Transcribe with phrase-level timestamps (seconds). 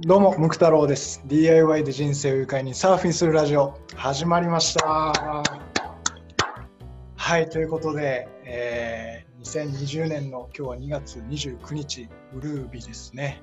[0.00, 1.22] どうも、ムク太郎です。
[1.26, 5.42] DIY で人生を愉快にサーフィンするラジオ、始まりました。
[7.14, 13.42] はい、ということで、えー2020年の今日は2月29日、ウルービですね。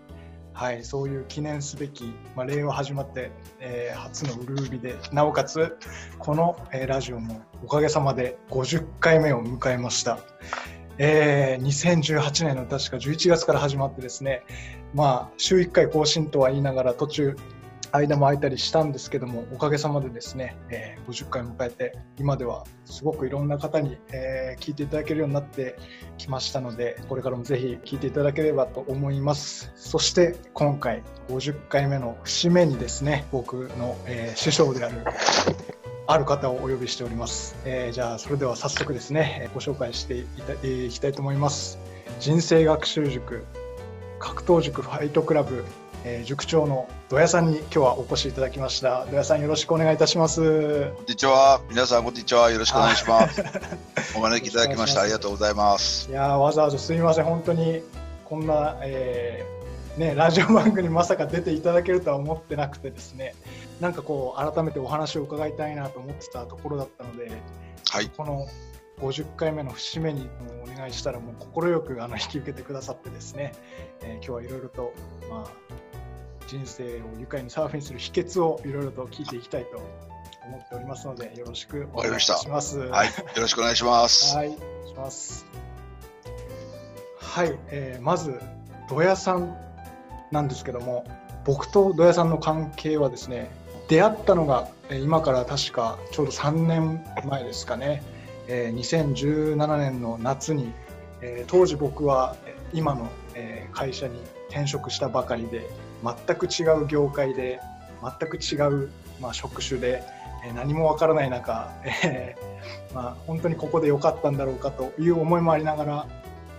[0.53, 5.77] はい、そういう記念すべき、まあ、令和始まって、えー初のウルービで、なおかつ、
[6.17, 10.17] この、えーラジオもおかげさまで50回目を迎えました。
[11.01, 14.43] えー2018年の確か11月から始まってですね、
[14.93, 17.37] まあ、週1回更新とは言いながら途中
[17.91, 25.77] 間も空いたりしたんですけどもおかげさまでですね、えー50回迎えて今ではすごくいろんな方に、えー聞いていただけるようになって
[26.17, 29.71] きましたのでこれからもぜひ聞いていただければと思います。
[29.75, 34.97] そして今回50回目の節目にですね僕の、えー師匠である
[36.11, 41.77] ある方をお呼びしております、えーじゃあそれでは早速ですねえーご紹介していたえーいきたいと思います
[42.19, 43.45] 人生学習塾
[44.17, 45.63] 格闘塾ファイトクラブ、
[46.05, 50.41] えー塾長の土屋さんに今日はお越しいただきました土屋さんよろしくお願いいたします
[50.89, 51.61] こんにちは。
[51.69, 52.49] 皆さん、こんにちは。
[52.49, 53.43] よろしくお願いします。
[54.17, 55.01] お招きいただきました。
[55.01, 56.09] ありがとうございます。
[56.09, 57.83] いやーわざわざすみません本当に
[58.25, 59.58] こんな、えー
[59.99, 63.35] ね、ラジオ番組にまさか出ていただけるとは思ってなくてですね
[63.81, 67.29] なんかこう改めてお話を伺いたいなと思ってたところだったので
[67.89, 68.09] はい。
[68.15, 68.47] この
[69.01, 70.29] 50回目の節目に
[70.63, 73.53] お願いしたらもう快くあの引き受けてくださってですね、
[74.01, 74.93] えー今日はいろいろと、
[75.29, 75.51] まあ、
[76.47, 79.77] 人生を愉快にサーフィンする秘訣をいろいろと聞いていきたいと
[80.45, 82.79] 思っておりますのでよろしくお願いします。
[82.79, 83.07] はい。
[83.07, 84.35] よろしくお願いします。
[84.35, 84.57] はいし
[84.95, 85.45] ます。
[87.17, 88.39] はい、えーまず
[88.87, 89.68] 土屋さん
[90.31, 91.05] なんですけども、
[91.45, 93.49] 僕と土屋さんの関係はですね、
[93.87, 98.03] 出会ったのが今から確かちょうど3年前ですかね。
[98.47, 100.71] え2017年の夏に、
[101.21, 102.35] え当時僕は
[102.73, 103.09] 今の、
[103.71, 104.19] 会社に
[104.49, 105.69] 転職したばかりで、
[106.03, 107.59] 全く違う業界で、
[108.01, 108.89] 全く違う、
[109.21, 110.03] ま、職種で、
[110.55, 111.71] 何もわからない中、
[112.03, 116.07] えーまあ、本当にここで良かったんだろうかという思いもありながら、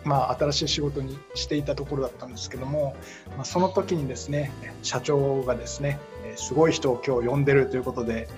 [0.05, 2.97] まあ、新しい仕事にしていたところだったんですけども、
[3.37, 4.51] まあ、その時にですね
[4.83, 5.99] 社長がですね
[6.37, 8.29] すごい人を今日呼んでるということで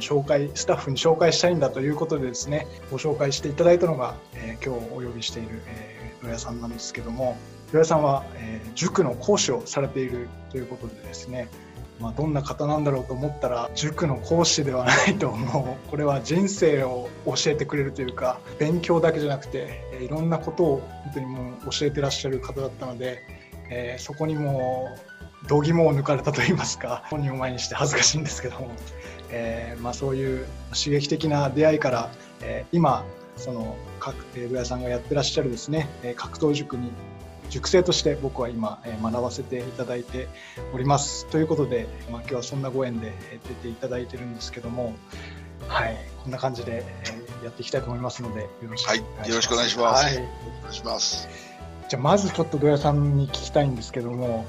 [0.00, 7.36] 紹介スタッフに紹介したいんだということでですねご紹介していただいたのが、えー今日お呼びしている、えー土屋さんなんですけども
[7.72, 11.48] 土屋さんは、えー塾の講師をされているということでですね
[12.00, 15.90] まあ、どんな方なんだろうと思ったら塾の講師ではないともう。
[15.90, 23.22] これは人生を教えてくれるというか勉強だけじゃなくていろんなことを本当にもう教えてらっしゃる方だったので、
[23.70, 24.88] えーそこにも
[25.44, 28.70] う度肝を抜かれたといいますか本人を前にして恥ずかしいんですけども、
[29.30, 32.10] えーまあ、そういう刺激的な出会いから、
[32.40, 33.04] えー今
[33.36, 36.90] その各えー土屋さんがやってらっしゃるですね格闘塾に
[37.50, 40.28] 塾生として僕は今、えー学ばせていただいて
[40.72, 41.26] おります。
[41.26, 44.94] ということで、まあ、今日はそんなご縁でえー出ていただいてるんですけども、
[45.68, 51.28] はい、こんな感じで、えーやっていきたいと思いますので、よろしくはいよろしくお願いしますはい、お願いします。
[51.88, 54.46] じゃあまずちょっと土屋さんに聞きたいんですけども、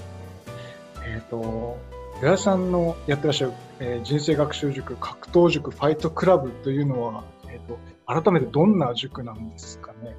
[1.03, 1.78] えっ、と、
[2.22, 10.16] 土屋さんのやってらっしゃる、えー人生学習塾、格闘塾、ファイトクラブというのは、えっ、と、改めてどんな塾なんですかね？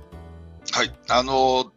[0.73, 0.93] はい。
[1.09, 1.71] あの、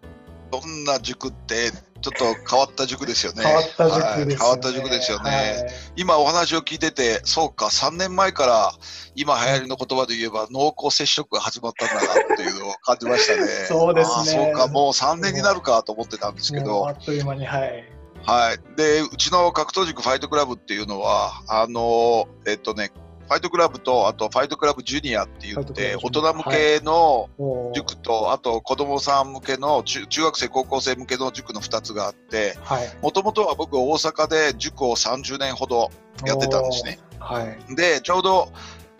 [0.51, 1.71] どんな塾って、
[2.01, 3.43] ちょっと変わった塾ですよね。
[3.43, 4.33] 変わった塾ですよね。
[4.33, 5.29] はい変わった塾ですよね。
[5.29, 8.71] はい今お話を聞いてて、そうか、3年前から
[9.15, 13.47] 今流行りの言葉で言えば濃厚接触が始まったんだなっていうのを感じましたね。
[13.67, 17.83] そうですねそうか、もう3年になるかと思ってたんですけどあ、っという間に、はい。
[18.23, 18.59] はい。
[18.75, 22.91] で、うちの格闘塾ファイトクラブっていうのは、あの、えっとね、
[23.27, 27.29] ファイトクラブと、あとファイトクラブジュニアって言って、大人向けの
[27.75, 32.87] 塾と、あと子供さん向けの中、中学生、高校生向けの塾の2つがあって、はい。
[33.01, 35.91] もともとは僕大阪で塾を30年ほど
[36.25, 36.99] やってたんですね。
[37.19, 37.75] はい。
[37.75, 38.49] で、ちょうど、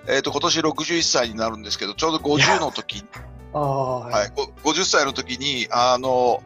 [0.10, 3.06] えっ、と、今年61歳になるんですけど、ちょうど50の時。
[3.54, 4.32] ああ、は、はい。
[4.36, 6.44] ご50歳の時に、あの、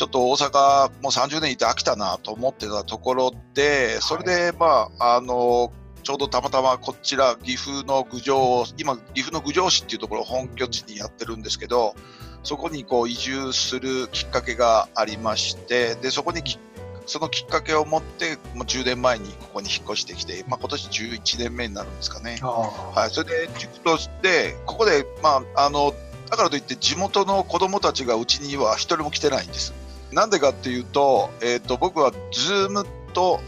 [0.00, 5.72] ちょっと大阪もう30年いて飽きたなと思ってたところで、それで、まあ、あの、
[6.10, 11.94] ちょうどたまたまこちら岐阜の郡上、今岐阜の郡上市っていうところを本拠地にやってるんですけど、
[12.42, 16.58] そこにこう移住するきっかけがありまして、で、そこにき
[17.06, 22.40] そのきっかけを持って、もう10年前にここに引っ越してきて、まあ今年11年目になるんですかね。
[22.42, 25.94] あはい、それで塾として、ここで、まあ、あの、
[26.28, 29.74] だからといって地元の子供たちがうちには一人も来てないんです。
[30.10, 33.40] なんでかっていうと、えっ、と、僕は Zoom と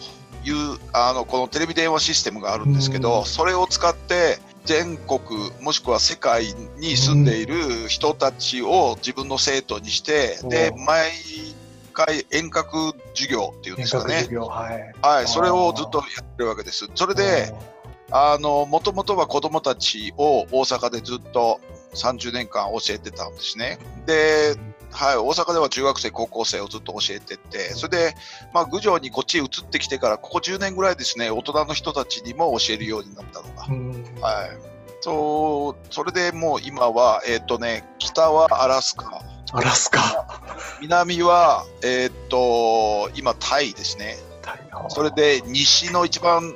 [0.44, 5.20] いう、あの、このテレビ電話システムがあるんですけうど、んそれを使って、全国
[5.60, 11.10] もしくは世界に住んでいる人たちを自分の生徒にして、でお毎
[11.92, 14.14] 回遠隔授業っていうんですかね。
[14.14, 14.94] 授業はい。
[15.02, 16.88] はい、それをずっとやってるわけです。
[16.94, 17.52] それで、
[18.10, 21.60] あの、もともとは子供たちを大阪でずっと
[21.94, 23.78] 30年間教えてたんですね。
[24.06, 24.54] で、
[24.92, 28.14] はい、大阪では中学生、高校生をずっと教えてて、それで、
[28.52, 33.66] まあ、郡上にこっちへ移ってきてから、ここ10年ぐらいですね、大人の人たちにも教えるようになったのが。
[33.68, 34.72] うんはい。
[35.00, 39.20] そう、それでもう今は、えっ、とね、北はアラスカ、
[39.52, 40.26] アラスカ。
[40.80, 44.16] 南は、えっ、と、今タイですね。
[44.88, 46.54] それで西の一番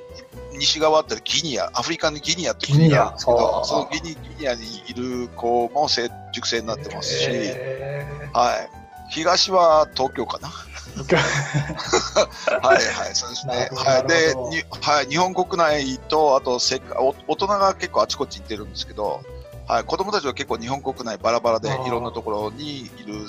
[0.56, 8.68] 西側ってギニア、アフリカのギニアって国があるんですけど、そのギニギニアにいる子も成熟成になってますし、へはい。
[9.10, 10.48] 東は東京かな。
[10.48, 11.16] ー
[12.66, 13.68] はいはい、そうですね。
[13.74, 14.06] はい。
[14.06, 19.20] でにはい、日本国内と、あと世界、お大人が結構あちこち行ってるんですけど、
[19.68, 23.28] はい、子供たちは結構日本国内バラバラでいろんなところにいる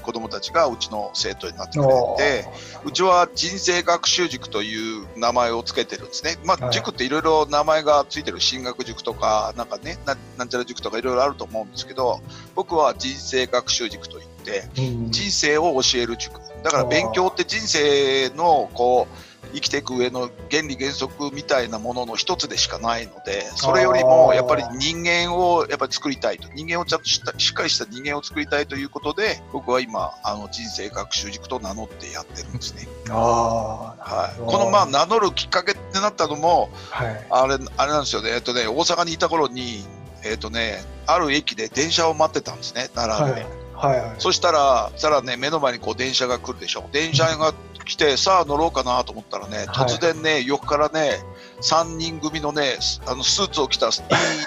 [0.00, 2.46] 子供たちがうちの生徒になってくれおて、
[2.84, 6.36] うちは人生学習塾という名前をつけてるんですね。
[6.44, 12.20] まあ、はい塾っていろいろ名前がついてる進学塾とか、なんかね、ななんちゃら塾とかいろいろあると思うんですけど、
[12.54, 16.40] 僕は人生学習塾といって、うん人生を教える塾。
[16.62, 26.48] だから勉強って人生のこう、生きていく上の原理原則みたいなものの一つでしかないので、それよりもやっぱり人間をやっぱり作りたいと。
[26.54, 32.88] 人間をちゃんとしたしっかりした人間を作りたいということで、僕は今、あの人生学習塾と名乗ってやってるんですね。
[33.10, 34.40] あはい。
[34.40, 37.26] このまあ名乗るきっかけってなったのも、あ、はい。
[37.30, 38.30] あれ、あれなんですよね。
[38.30, 39.84] えっとね、大阪にいた頃に、
[40.24, 43.42] えっとね、ある駅で電車を待ってたんですね、奈良で。
[43.42, 43.59] はい。
[43.80, 44.00] はい。
[44.00, 44.14] はい。
[44.18, 46.88] そしたら、そしたらね、目の前にこう電車が来るでしょ。
[46.92, 47.54] 電車が
[47.84, 51.22] 来て、さあ乗ろうかなと思ったらね、はい突然ね、横からね、
[51.62, 53.92] 3人組のね、スあのスーツを着たいい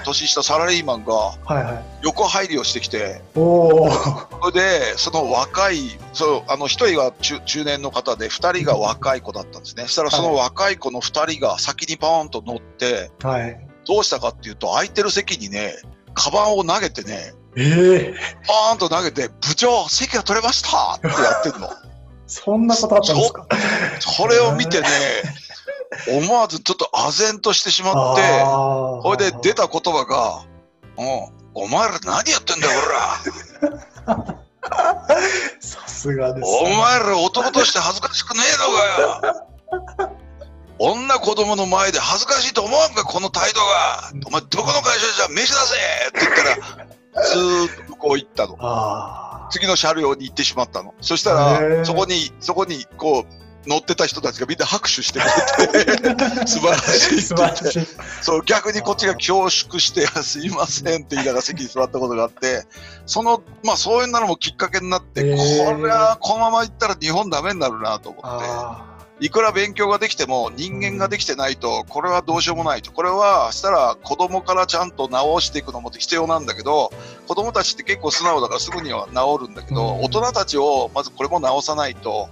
[0.05, 1.53] 年下サラリーマンがはい。
[1.55, 1.83] はい。
[2.03, 3.91] 横入りをしてきて、おお。
[3.91, 9.83] それで、その若い、そう、あの、一人が中中年の方で、二人が若い子だったんですね。
[9.83, 13.59] そしたらその若い子の二人が先にパーンと乗って、はい。
[13.85, 15.75] どうしたかっていうと、空いてる席にね、
[16.13, 18.15] カバンを投げてね、ええ
[18.47, 21.69] パーンと投げて、部長、席が取れましたってやってんの。
[22.27, 23.45] そんなことあったんですか？
[23.99, 24.87] それを見てね、
[26.07, 30.45] 思わずちょっと唖然としてしまって、あそれで出た言葉が、
[30.97, 32.87] うん、お前ら何やってんだよ、ほ
[34.17, 34.37] ら。
[35.59, 40.22] さすがです、お前ら男として恥ずかしくねえのかよ。
[40.91, 44.11] 女子供の前で恥ずかしいと思わんか、この態度が。
[44.27, 45.75] お前、どこの会社じゃ飯出せ
[46.09, 48.57] って言ったら、 ずーっと向こう行ったの。
[48.59, 50.93] あ次の車両に行ってしまったの。
[50.99, 52.65] そしたへら、ーそこに、そこ
[52.97, 57.87] こう、乗ってた人たちがみんな拍手してくれて、 素晴らしいあ、ってらしい。
[58.21, 62.65] そう、逆にこっちが恐縮して、 すいませんって言いながら席に座ったことがあって、
[63.05, 65.27] その、まあそういうのもきっかけになって、こ
[65.81, 68.92] れはこのまま行ったら日本ダメになるなと思って、あ
[69.23, 72.91] いくら勉強ができても人間ができてないと、これはどうしようもないと。
[72.91, 76.91] これは、したら子供からちゃんと直していくのも必要なんだけど、
[77.25, 82.27] 子供たちって結構素直だからすぐには治るんだけど、うん大人たちをまずこれも直さないと。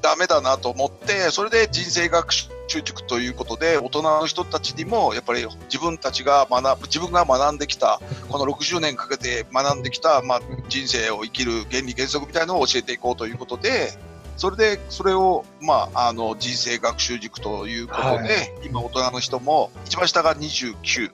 [0.00, 2.48] ダメだなと思って、それで人生学習
[2.82, 8.00] 塾ということで、大人の人たちにも、やっぱり自分たちが学ぶ、自分が学んできた、
[8.30, 13.98] この60年かけて学んできた、まあ、人生を生きる原理原則みたいなのを教えていこうということで、
[14.38, 18.22] それで、それを、まあ、あの、人生学習塾ということで、は
[18.64, 21.10] 今大人の人も、一番下が29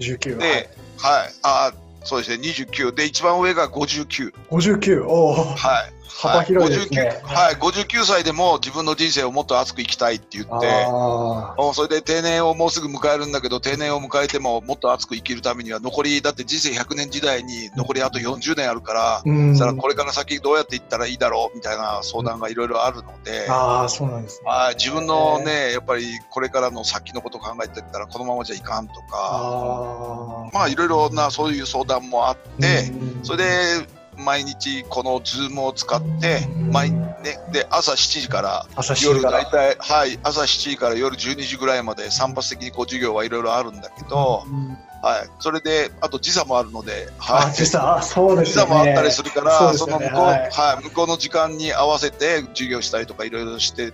[0.00, 0.38] 19。
[0.38, 4.34] で、はい、あそうですね、29で、一番上が59。
[4.50, 5.06] 59。
[5.06, 5.34] おお。
[5.34, 5.93] はい。
[6.08, 7.20] 幅広いですね。
[7.24, 10.86] 59はい、59歳でも自分の人生をもっと熱く生きたいって言って、
[11.74, 19.22] それで定年をもうすぐ迎えるんだけど、定年を迎えてももっと熱く生きるためには、残り、だって人生100年時代に残りあと40年あるから、あ。
[19.24, 19.58] うん。
[19.58, 24.50] らこれから先どうやっていったらいいだろうみたいな相談がいろいろあるので、ああ、そうなんですね。
[24.50, 30.50] はい、自分のね、やっぱりこれからの先のことを考えていったら、このままじゃいかんとか。
[30.52, 44.76] まあいろいろなそういう相談もあって、うんそれで毎日このズームを使って、毎ね、で朝7時から朝7夜大体、はい、朝7時から夜12時ぐらいまで散発的にこう授業はいろいろあるんだけど、うん。
[45.04, 48.70] はい、それで、あと時差もあるので、あはい、時差、あそうですよね。
[48.70, 50.82] 時差もあったりするから、その向こう、ははい。
[50.82, 53.92] い、向こうの時間に合わせて授業したりとかいろいろして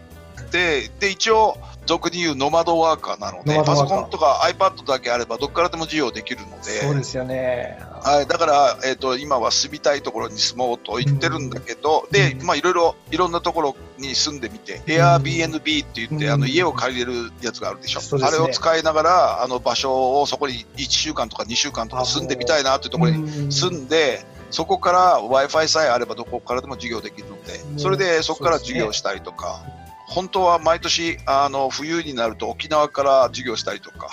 [0.51, 7.81] て、で、一応、俗に言うノマドワーカーなので、パソコンとか iPad だけあればどっからでも授業できるので、そうですよね。
[8.03, 16.33] はい、だから、えっ、と、今は住みたいところに住もうと言ってるんだけど、で、まあ、いろいろ、いろんなところに住んでみて、Airbnb って言って、うん。
[16.33, 18.01] あの、家を借りれるやつがあるでしょ。
[18.19, 18.25] ね。
[18.27, 29.63] あれを使いながら、あの、場所をそこに1週間とか2週間とか住んでみたいなというところにに住んで、そこから Wi-Fi さえあればどこからでも授業できるので、それでそこから授業したりとか、
[30.07, 34.11] 本当は毎年あの冬になると沖縄から授業したりとか、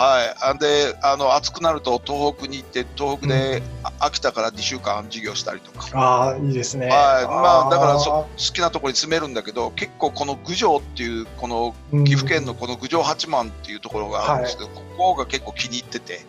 [0.00, 3.62] はい、であの暑くなると東北に行って東北で、
[3.98, 5.88] 秋田から2週間授業したりとか。
[5.94, 7.26] あいいですね、はい。
[7.26, 16.20] まあ、だからそ好きなところに住めるんだけど結構この郡上っていうこの岐阜県のこの郡上八幡っていうところがあるんですけど、はい、ここが結構気に入ってて。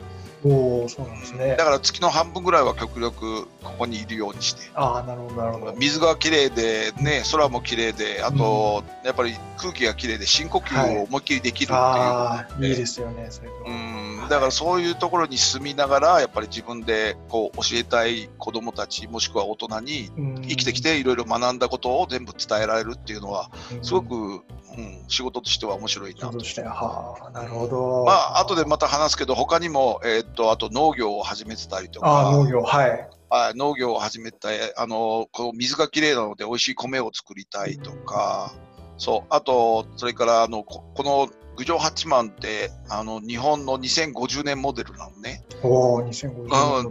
[0.44, 1.56] おそうなんですね。
[1.56, 4.62] だから月の半分ぐらいは極力ここにいるようにして。
[4.74, 5.74] ああ、なるほど、なるほど。
[5.74, 20.12] 水が綺麗で、ね、空も綺麗で、あと、うん、やっぱり空気が綺麗で深呼吸を思いっきりできるっていう、はい、いいですよね、それうん、だからそういうところに住みながら、やっぱり自分でこう教えたい子供たち、もしくは大人に
[20.48, 23.52] 生きてきていろいろ学んだことを全部伝えられるっていうのは、
[23.84, 24.44] すごく
[24.78, 26.38] うん、仕事としては面白いなと。
[26.38, 28.06] はあ、なるほど。
[28.06, 32.30] まあ後でまた話すけど他にもえー、っとあと農業を始めてたりとか。
[32.30, 33.10] あ農業はい。
[33.30, 38.54] はい、農業を始めたあのこの水がきれいなので美味しい米を作りたいとか、
[38.98, 45.44] そうあとそれからあのこの郡上八幡ってあの日本の2050年モデルなのね。
[45.64, 46.90] おお、2050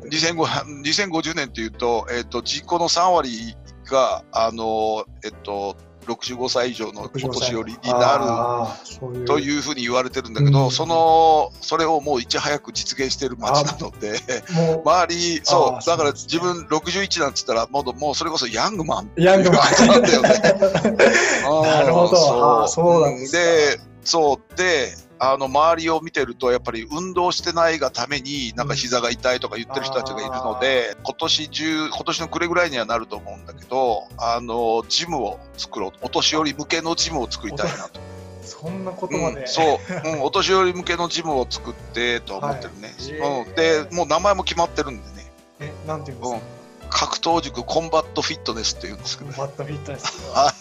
[0.82, 1.10] 年。
[1.10, 3.54] 2050年っていうと、えっ、ー、と人口の3割
[3.90, 5.76] があのえっ、ー、と
[6.12, 14.20] 65歳以上のお年寄りになるというふうに言われてるんだけど、うん、そのそれをもういち早く実現している町なので
[14.84, 19.88] 周りそうだから自分61なんつったらもうもうそれこそヤングマンヤングマン。
[19.88, 20.28] なんだよね。
[21.44, 22.68] なるほど。
[22.68, 23.02] そう。
[23.02, 23.30] なん。
[23.30, 24.56] でそう。
[24.56, 35.92] であの周りを見てるとやっぱり運動してないがためになんか膝が痛いとか言ってる人たちがいるので、今年中今年の暮れぐらいにはなると思うんだけどあのジムを作ろう。
[36.00, 38.00] お年寄り向けのジムを作りたいなと。
[38.42, 45.30] そんなことまで、うん、そう、うん、お年寄り向けのジムを作ってと思ってるね、はい、うん、でもう名前も決まってるんでね。
[45.60, 46.59] えなんていうんですか、うん
[46.90, 50.30] 格闘塾コンバットフィットネスっていうんですけど、ね、コンバットフィットネス。
[50.32, 50.52] は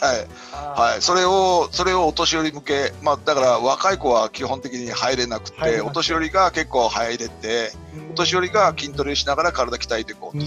[0.78, 7.72] い、はい、それをそれをお年寄り向け、まあ、だから若い子は基本的に入れなくてお年寄りが結構入れて
[8.12, 10.46] お年寄りが筋トレしながら体鍛えていこうと。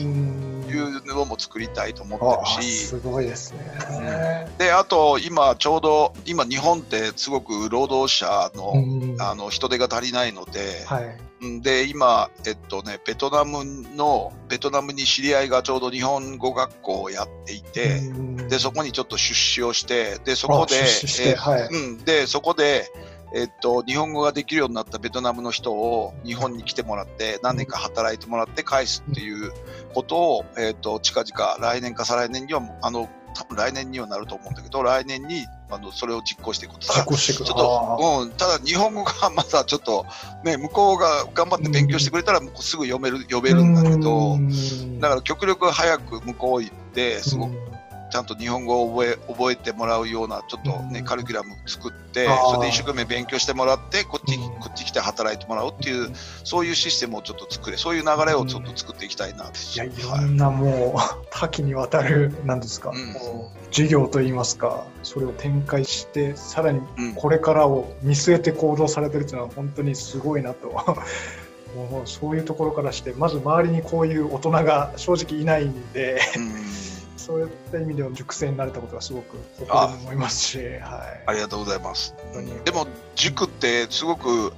[0.72, 2.86] いうのも作りたいと思ってるし。
[2.86, 8.72] すごいですね、うん、であと今ちょうど今日本ってすごく労働者の
[9.22, 13.64] あの人手が足りないので、はいで今、えっとね、ベトナム
[13.96, 18.00] のベトナムに知り合いがちょうど日本語学校をやっていて
[18.48, 20.76] でそこにちょっと出資をしてでそこで、
[21.24, 21.68] えはい。
[21.68, 22.92] うん、でそこで、
[23.34, 29.52] えっと、日本語ができるようになったベトナムの人を日本に来てもらって何年か働いてもらって返すっていう
[29.94, 36.80] ことを、えっと、近々来年か再来年にはあの多分来年にはなると思うんだけど来年にあのそれを実行していくと。
[36.80, 37.44] 実行していく。
[37.44, 40.04] ちょっと、うん、ただ日本語がまだちょっと、
[40.44, 44.38] ね、向こうが頑張って勉強してくれたらすぐ読める読めるんだけど
[45.00, 47.71] だから極力早く向こう行ってすごく
[48.12, 56.10] ちゃんと日本語を覚え覚えてもらうようなちょっとね、カリキュラム作ってそれで一生懸命勉強してもらってこっち,、こっち来て働いてもらうっていう
[56.44, 63.14] そういうシステムをちょっと作れそういう流れをちょっと作っていきたいな、いやいろんなもう多岐にわたるなんですか、うん、
[63.70, 66.82] 授業といいますかそれを展開してさらに
[67.16, 70.68] これからを見据えて行動されてるっていうのは本当にすごいなと。
[71.72, 76.91] もうそういうところからしてまず周りにこういう大人が正直いないんで、うん
[77.22, 80.80] そういった意味では熟成になれたことはすごく誇りに思いますし、はい、
[81.26, 82.14] ありがとうございます。
[82.64, 84.52] でも塾ってすごく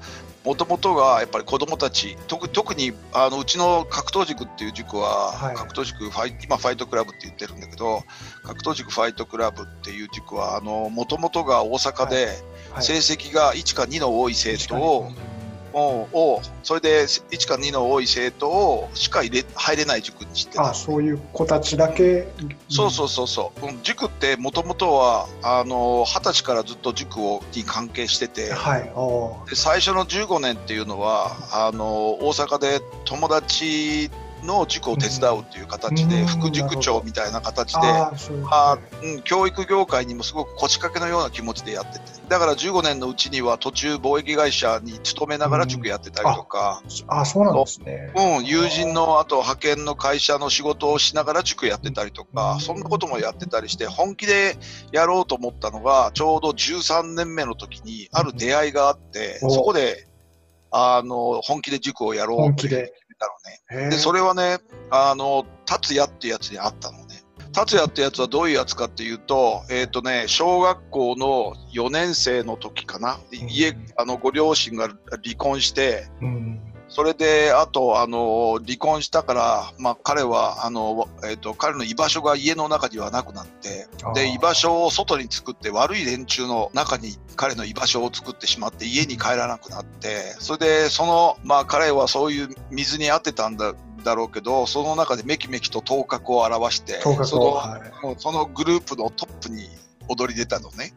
[0.44, 8.02] もともとがやっぱり子どもたち特特にあのうちの格闘塾っていう塾は、はい、格闘塾ファイ今ファイトクラブって言ってるんだけど
[8.42, 12.28] 格闘塾ファイトクラブっていう塾はもともとが大阪で
[12.80, 15.12] 成績が1か2の多い生徒を、
[15.74, 22.28] をそれで1か2の多い生徒をしか入れ入れない塾にしてあそういう子たちだけ、
[22.68, 23.68] そうそうそうそう。
[23.82, 34.10] 塾ってもともとはあの20歳からずっと塾をに関係してて、はい、で最初の15年っていうのはあの大阪で友達
[34.44, 37.80] の塾を手伝うという形で、副塾長みたいな形で
[38.50, 42.04] あうん、教育業界にもすごく腰掛けのような気持ちでやってて。
[42.28, 54.56] だから15年のうちには途中貿易会社に勤めながら塾やってたりとか、ああそうなんですね、うん、友人のあと派遣の会社の仕事をしながら塾やってたりとか、そんなこともやってたりして本気で
[54.92, 60.06] やろうと思ったのがちょうど13年目の時にある出会いがあって、そこで
[60.76, 62.66] あの本気で塾をやろうと
[63.18, 63.26] た
[63.72, 63.90] のね。
[63.90, 64.58] で、それはね、
[64.90, 67.22] あの、達也ってやつにあったのね。
[67.52, 93.74] 達也ってやつはどういうやつかっていうと、えっ、ー、とね、小学校の4年生の時かな、家、あの、ご両親が離婚して、うん、それで、あと、あの、離婚したから、まあ、彼は、あの、えっ、ー、と、彼の居場所が家の中にはなくなって、で、居場所を外に作って、悪い連中の中に彼の居場所を作ってしまって、家に帰らなくなって、それで、その、まあ、彼はそういう水に当てたんだ、
[94.04, 99.68] だろうけど、その中でめきめきと頭角を表して、その、はい、そのグループのトップに
[100.08, 100.92] 踊り出たのね。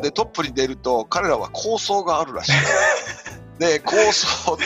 [0.00, 2.52] で、トップに出ると、彼らは構想があるらしい。
[3.60, 4.64] で構想で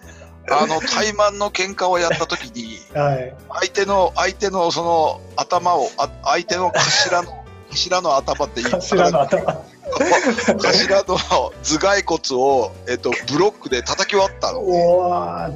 [0.50, 9.64] あの怠慢の喧嘩をやった時に、はい、相手の相手のその頭をあ相手の頭の頭の頭って言い頭の頭。
[9.90, 14.62] 頭の頭蓋骨を、えっと、ブロックで叩き割ったの、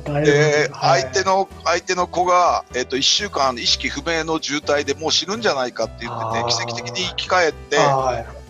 [0.02, 7.78] ね、で、はい、相手の相手の子が、えっと、1週間意識不明の重体でもう死ぬんじゃないかって言ってて奇跡的に生き返って、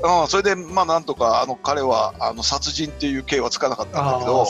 [0.04, 4.46] うん、それで、まあ、なんとかあの彼はあの殺人っていう刑はつかなかったんだけど。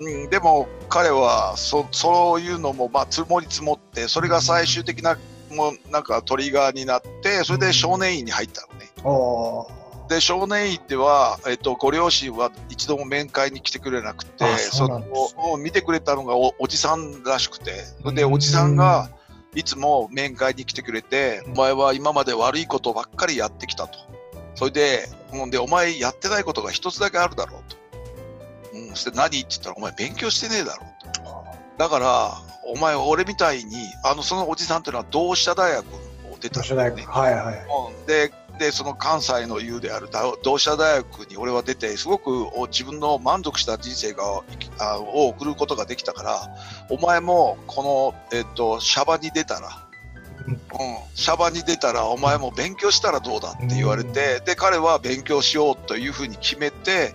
[0.00, 5.16] うん、でも彼はそそういうのもまあ積もり積もってそれが最終的な
[5.52, 8.90] もうなんかトリガーになってそれで少年院に入ったのね。
[10.08, 15.02] で少年院では、えっと、ご両親は一度も面会に来てくれなくてその
[15.52, 17.72] を見てくれたのがおおじさんらしくて
[18.14, 19.08] でおじさんが
[19.54, 23.98] いつも面会に来てくれてお前は今まで悪いことばっかりやってきたと
[24.54, 27.76] それでもうでお前やってないことが一つだけあるだろうと、
[28.78, 31.44] うん、そして何って言ったらお前勉強してねえだろうと。
[31.76, 32.32] だから
[32.66, 40.08] お前俺みたいにあのそのおじさんというのは同志社大学を出たんですね、はいはい、ででその関西の優である
[40.44, 44.42] 同志社大学に俺は出てすごく自分の満足した人生が
[45.00, 46.56] を送ることができたから
[46.88, 49.83] お前もこの、えっと、シャバに出たら、
[50.46, 50.56] うん、
[51.14, 57.14] シャバに出たらお前も勉強したらどうだって言われて、で彼は勉強しようというふうに決めて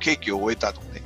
[0.00, 1.02] 刑期を終えたのね。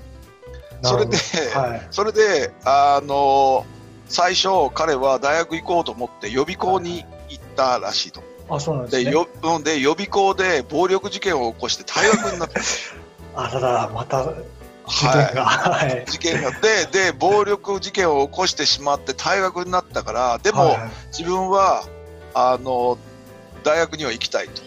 [0.82, 1.16] それで、
[1.54, 3.66] はい、それであの
[4.06, 8.22] 最初彼は大学行こうと思って予備校に行ったらしいと。
[8.48, 12.60] あそうなんですね、で予備校で暴力事件を起こして退学になった。
[13.36, 14.32] あららまた
[14.90, 20.78] 事件が、はい、事件がでで暴力事件を起こしてしまって退学になったからでも、はい、
[21.16, 21.84] 自分は
[22.34, 22.98] あの
[23.62, 24.62] 大学には行きたいと、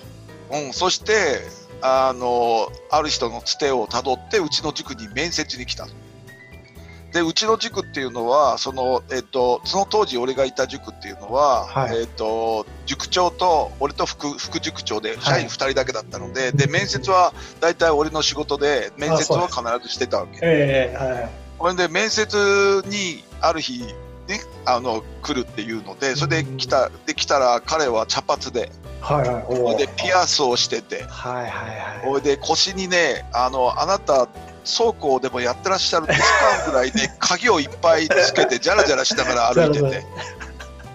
[0.52, 1.42] うん、そして
[1.82, 5.94] あのある人のつてをたどってうちの塾に面接に来たと。
[7.14, 20.40] でうちの塾っていうのはその,、えっと、その当時俺がいた塾っていうのは、はい、えっと、塾長と俺と副副塾長で社員2人だけだったのではい、で面接は大体俺の仕事で面接は必ずしてたわけ。
[20.42, 21.30] えー、はい。
[21.60, 23.84] これで面接にある日
[24.28, 28.72] ね、あの来るっていうのでそれで来たで来たら彼は茶髪で。
[29.04, 34.30] はいはい、でピアスをしてて、はいはいはい、で腰にねあのあなた
[34.66, 40.06] 倉庫でもやってらっしゃるんですかぐらいで鍵をいっぱいつけてじゃらじゃらしながら歩いてて。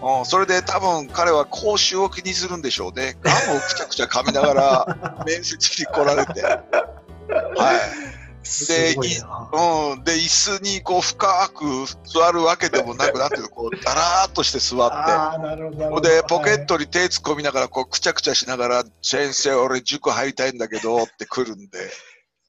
[0.00, 3.16] うん、それで多分彼は口臭を気にするんでしょうね。
[3.20, 6.42] ガムをくちゃくちゃ噛みながら面接に来られて。
[6.42, 8.18] はい。
[8.66, 11.64] で、うん、で、椅子にこう深く
[12.04, 16.08] 座るわけでもなくなってこう、だらーっとして座って。
[16.08, 21.78] で、ポケットに手突っ込みながら、こう、くちゃくちゃしながら、先生、俺塾入りたいんだけど、って来るんで。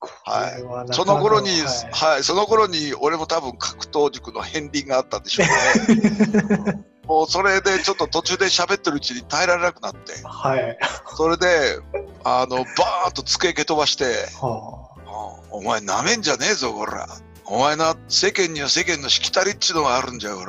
[0.01, 1.59] はい、その頃に、はい、
[1.91, 6.85] はい、その頃に俺も多分格闘塾の片鱗があったんでしょうね。
[7.05, 10.77] もうそれでちょっと途中で喋ってるうちに耐えられなくなって、はい、
[11.17, 11.79] それで
[12.23, 17.07] あのバーンと机蹴飛ばして、はあ、お前なめんじゃねえぞこら。
[17.45, 20.45] お前な世間には世間のしきたりっちのがあるんじゃこ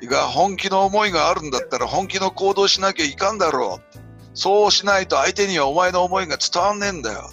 [0.00, 3.98] れが本気の思いがあるんだったら本気の行動しなきゃいかんだろう。
[4.34, 7.30] そうしないと相手にはお前の思いが伝わんねえんだよ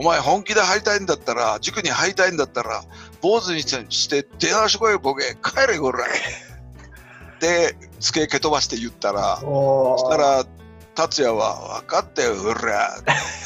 [0.00, 2.82] お前本気で入りたいんだったら、塾に入りたいんだったら、
[3.20, 5.36] 坊主にして出直してこいよ、ボケ。
[5.42, 6.06] 帰れ、こら。
[7.38, 10.46] で、机蹴飛ばして言ったら、そしたら、
[10.94, 12.96] 達也は、分かったよ、ほら。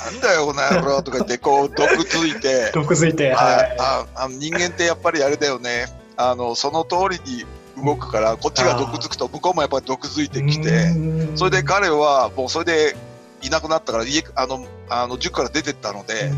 [0.05, 2.71] なんだよ、この野郎とか言って、 こう、毒づいて。
[2.73, 3.77] 毒づいて、はい。
[3.81, 5.87] ああ人間ってやっぱりあれだよね。
[6.17, 7.45] あの、その通りに
[7.85, 10.95] 動くから、こっちが毒づくと、向こうもやっぱり毒づいてきて、
[11.35, 12.97] それで彼は、もうそれで、
[13.45, 16.33] いなくなったから家あのあの塾から出てったので。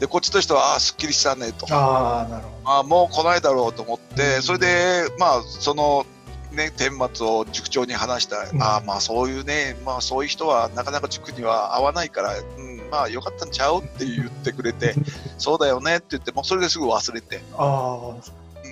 [0.00, 1.66] でこっちとしてはああすっきりしたねと。
[1.70, 2.78] あなるほど。
[2.78, 6.04] あもう来ないだろうと思ってそれでまあその
[6.52, 14.94] ね顛末を塾長に話した、うん、あまあそういうねまあそういう人はなかなか塾には合わないから、うん、まあよかったんちゃうって言ってくれて
[15.38, 17.42] そうだよねって言ってもうそれですぐ忘れて。
[17.56, 18.14] あ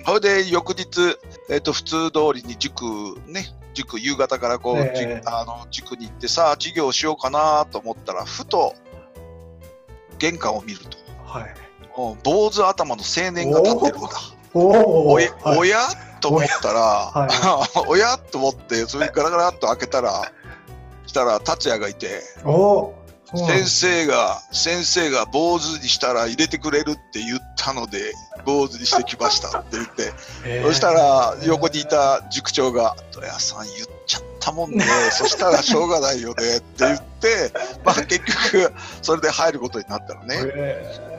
[0.05, 1.17] それで翌日、
[1.49, 2.83] えーと普通通りに塾
[3.27, 8.75] ね塾夕方からこう、えー、あの塾に行ってさあ授業しようかなと思ったらふと
[10.19, 11.53] 玄関を見ると、はい、
[12.23, 14.09] 坊主頭の青年が立ってるんだ。
[14.53, 15.57] おおや、はい。
[15.59, 15.79] おや
[16.21, 20.31] と思ったら、は おやと思って、それガラガラっと開けたら、
[21.05, 22.93] したら達也がいて、お
[23.35, 28.13] 先す生が、先生が坊主にしたら入れてくれるって言ったので、
[28.45, 30.13] 坊主にしてきましたって言って、
[30.63, 37.51] そしたら横にいた塾長が、土屋さん言っちゃったもんね、 そしたらしょうがないよねって言って、
[37.83, 40.37] まあ 結局、それで入ることになったのね。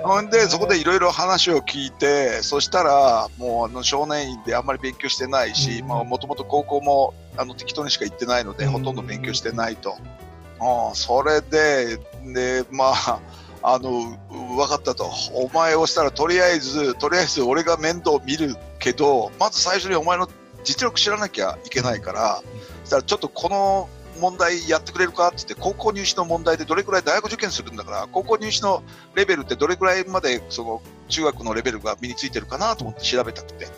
[0.05, 8.71] ほんで、そこでいろいろ話を聞いて、そしたら、もうあの少年院であんまり勉強してないし、もともと高校もあの適当にしか行ってないので、うん。
[8.73, 9.97] ほとんど勉強してないと。
[9.99, 10.24] うん、
[10.65, 11.99] うんそれで、
[12.33, 13.21] で、まあ、
[13.63, 15.11] あの、分かったと。
[15.33, 20.29] お前をしたら、とりあえず、とりあえず俺が面倒見るけど、まず最初にお前の
[20.65, 22.43] 実力知らなきゃいけないから、
[22.83, 23.89] そしたらちょっとこの
[24.21, 28.83] 問題やってくれるかって言って、高校入試の問題でどれくらい大学受験するんだから、高校入試の
[29.15, 33.69] レベルってどれくらいまでその中学のレベルが身についてるかなと思って調べたくて。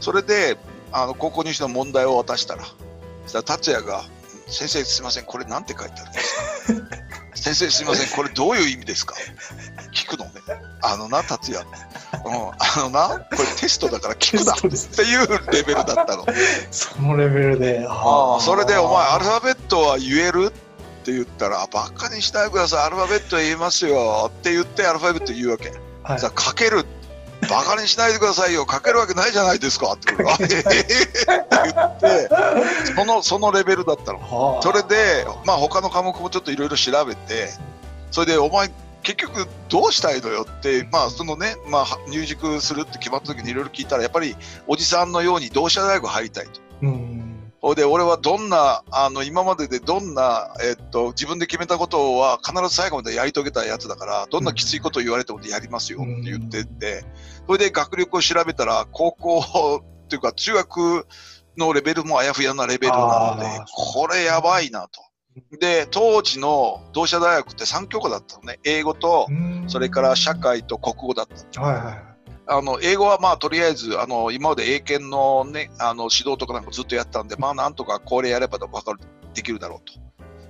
[0.00, 0.56] それで、
[0.92, 2.64] あの、高校入試の問題を渡したら、
[3.24, 4.04] そしたら達也が、
[4.46, 6.36] 先生すいません、これなんて書いてあるんです
[6.80, 6.96] か？
[7.34, 9.14] 先生すいません、これどういう意味ですか？
[9.92, 10.32] 聞くのね。
[10.82, 11.64] あのな、達也。
[11.64, 14.52] うん、あのな、これテストだから聞くな。
[14.54, 16.26] っていうレベルだったの。
[16.70, 17.86] そのレベルで。
[17.88, 20.46] ああそれでお前アルファァベットは言える？
[20.46, 20.50] っ
[21.04, 22.86] て言ったらバカにしないでください。
[22.86, 24.30] アルファベット言えますよ。
[24.38, 26.18] って言ってアルファベット言うわけ、はい。
[26.18, 26.84] さあ書ける
[27.48, 28.66] バカにしないでくださいよ。
[28.70, 29.92] 書けるわけないじゃないですか。
[29.92, 32.28] って言って言って
[32.96, 34.18] そのそのレベルだったの。
[34.18, 34.62] はあ。
[34.62, 37.48] それでまあ他の科目もちょっといろいろ調べて
[38.10, 38.70] それでお前
[39.04, 44.34] 結局どうしたいのよって、まあそのね、まあ入塾するって決まった時にいろいろ聞いたら、やっぱり
[44.66, 46.63] おじさんのように同志社大学入りたいと。
[47.64, 47.68] うん。
[47.68, 57.04] ほいで、俺はどんな、あの、今まででどんな、えっと、自分で決めたことは必ず最後までやり遂げたやつだから、どんなきついことを言われてもやりますよって言ってて、
[57.46, 61.06] それで学力を調べたら、高校っていうか中学
[61.56, 65.00] のレベルもあやふやなレベルなのでこれやばいなと。
[65.58, 68.60] で、当時の同志社大学って3教科だったのね。
[68.64, 69.26] 英語と、
[69.66, 71.60] それから社会と国語だった。
[71.60, 72.13] はいはい。
[72.46, 79.00] あの英語はまあとりあえずあの今まで英検の,、ね、あの指導とかなんかずっとやったんで、まあなんとかこれやれば分かる
[79.34, 80.04] できるだろうと。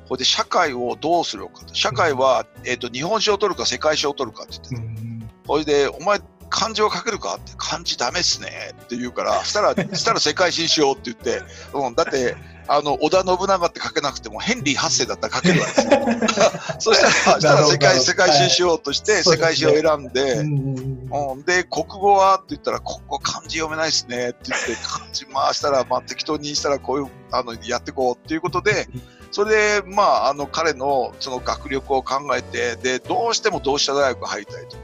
[0.08, 1.74] これで社会をどうするのかと。
[1.74, 5.30] 社会は、えー、と日本史を取るか世界史を取るかって言ってたうん。
[5.46, 8.48] これで、お前、漢字を書けるかって、漢字ダメっすね
[8.82, 16.50] って言うから、したら、したら世界史にしようって言って、うん、だって、あの、織田信長って書けなくても、ヘンリー8世だったら書けるわけですよ。
[16.80, 28.88] そしたら、したら世界、世界史にしようとして、はい世界史を選んで、うんうん、で、国語はって言ったら、ここ漢字読めないですねって言って、漢字回したら、まあ適当にしたら、こういう、あの、やっていこうっていうことで、
[29.30, 34.76] それで、まあ、あの、彼のその学力を考えて、で、どうしても同志社大学入りたいと。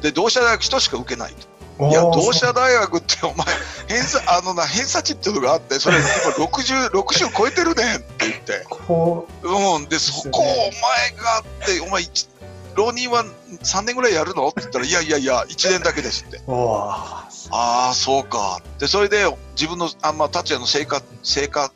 [0.00, 1.55] で、同志社大学人しか受けないと。
[1.78, 3.46] いや、同志社大学ってお前、
[3.88, 6.06] 偏差、あのな、偏差値っていうのがあって、それ、今
[6.46, 8.64] 60、 60超えてるねんって言って。
[8.68, 12.28] こうん、で、そこをお前がって、お前、一
[12.76, 13.24] 浪人は
[13.62, 16.40] 3年ぐらいやるのって言ったら、いやいやいや、1年だけですって。
[16.48, 18.60] ああ、そうか。
[18.78, 21.72] で、それで自分の、あまあ、達也の生活、生活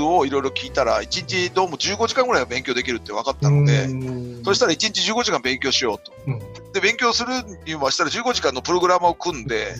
[0.00, 6.12] をいろいろ聞いたら、1日どうも15時間ぐらいは勉強できるって分かったので、うんそしたら1日15時間勉強しようと。
[6.26, 6.38] うん
[6.72, 7.30] で、勉強する
[7.66, 9.74] にはしたら15時間のプログラムを組んで、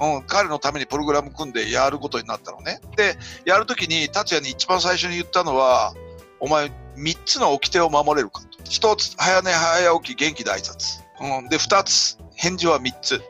[0.00, 2.80] うん、彼のためにプログラム組んでやることになったのね。
[2.96, 5.94] で、やるときに達也に一番最初に言ったのは、
[6.40, 8.58] お前、3つの掟を守れるかと。
[8.64, 11.02] 1つ、早寝早起き元気で挨拶。
[11.20, 13.22] うん、で、2つ、返事は3つ。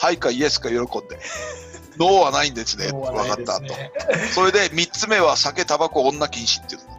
[0.00, 1.18] はいかイエスか喜んで。
[1.98, 2.88] ノーはないんですね。
[2.88, 3.74] しょう分かったと。
[4.34, 6.98] それで3つ目は酒、タバコ、女禁止っていうの。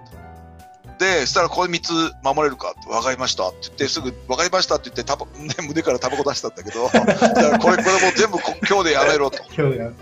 [1.00, 1.92] で、そしたらこれ3つ
[2.24, 9.38] 守れるかって分かりましたって言って、すぐ分かりましたって言ってタバ、ね、胸からタバコ出したんだけど、 だからこれ、これもう全部こ今日でやめろと。
[9.58, 9.96] 今日でやる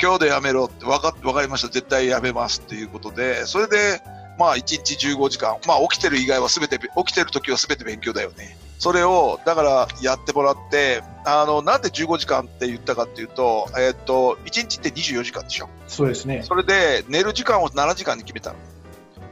[0.00, 1.68] 今日でやめろって分か分かりました。
[1.68, 4.02] 絶対やめますっていうことで、それで、
[4.38, 8.58] まあ1日15時間、まあ起きてる以外は全て、起きてる時は全て勉強だよね。
[8.82, 15.68] それを、だからやってもらって、あの、なんで15時間って言ったかっていうと、えーっと、1日って24時間でしょ？
[15.86, 16.42] そうですね。
[16.42, 18.56] それで寝る時間を7時間に決めたの。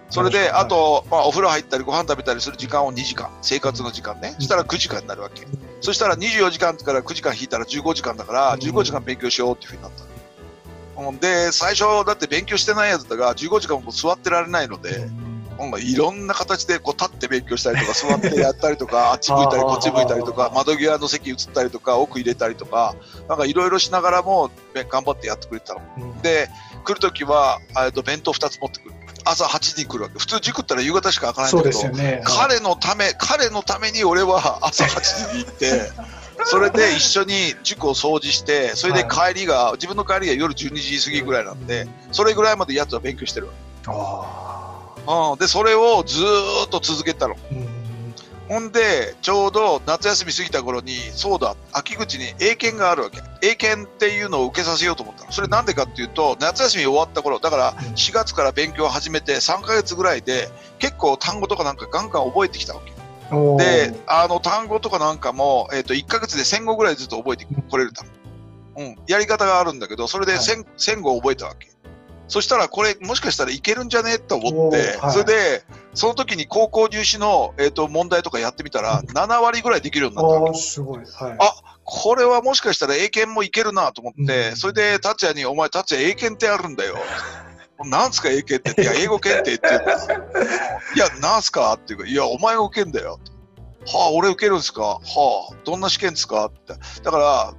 [0.08, 4.36] それで、はいあと、まあ、お風呂入ったりご飯食べたりする時間を2時間、生活の時間ね。
[4.38, 5.44] そしたら9時間になるわけ。
[5.80, 9.90] そしたら24時間から9時間引いたら15時間だから、うん15時間勉強しようっていうふうになっ
[10.94, 11.08] たの。
[11.08, 15.29] うんで、最初、だって勉強してないやつだが、15時間も座ってられないので、うん
[15.78, 22.94] いろんな形でこう立って勉強したりとか、座ってやったりとか、 あっち向いたり、こっち向いたりとか、窓際の席移ったりとか、奥入れたりとか、
[23.28, 25.80] なんかいろいろしながらも、べ頑張ってやってくれてたの。
[25.98, 26.48] うんで、
[26.84, 28.94] 来るときは、えっと弁当2つ持ってくる。
[29.24, 30.18] 朝8時に来るわけ。
[30.18, 32.22] 普通塾ったら夕方しか開かないんだけど、ですよね。
[32.24, 35.90] 彼のため、彼のために俺は朝8時に行って、
[36.44, 43.52] それで一緒に塾を掃除して、それで帰りが、自分の帰りが夜12時過ぎぐらいなんで、それぐらいまでやつは勉強してるわ
[43.86, 44.49] あけ。
[45.32, 45.38] うん。
[45.38, 47.34] で、それをずーっと続けたの。
[47.34, 47.80] ーうん
[48.50, 53.22] ほんで、ちょうど夏休み過ぎた頃に、そうだ、秋口に英検があるわけ。
[53.42, 55.30] 英検っていうのを受けさせようと思ったの。
[55.30, 60.48] それなんでかっていうと、夏休み終わった頃、だからうん4月から勉強を始めて3ヶ月ぐらいで、
[60.80, 62.90] 結構単語とかなんかガンガン覚えてきたわけ。
[63.62, 68.08] で、あの単語とかなんかも、えっ、と、1ヶ月で1000語ぐらいずっと覚えてこれるため。
[68.84, 68.96] うん。
[69.06, 71.69] やり方があるんだけど、それで 1000,、1000語覚えたわけ。
[72.30, 74.18] そしたら、これ、もしかしたらいけるんじゃね？
[74.18, 75.64] と思って、それで、
[75.94, 80.98] その時に高校入試の、えっ、と、問題とかやってみたら、7割ぐらいできるようになったわけすごい。
[80.98, 81.06] はい。
[81.40, 86.96] あこれはもしかしたら英検もいけるなと思って、うんそれで達也に、お前達也英検ってあるんだよ。
[87.84, 88.82] なんすか英検って？
[88.82, 89.96] いや、英語検定って言うから。
[90.94, 91.72] いや、なんすか？
[91.72, 93.18] っていうか、いや、お前が受けんだよ。
[93.86, 94.82] はあ、俺受けるんですか？
[94.82, 95.00] は
[95.50, 96.44] あ、どんな試験ですか？
[96.46, 96.74] って。
[97.02, 97.54] だから、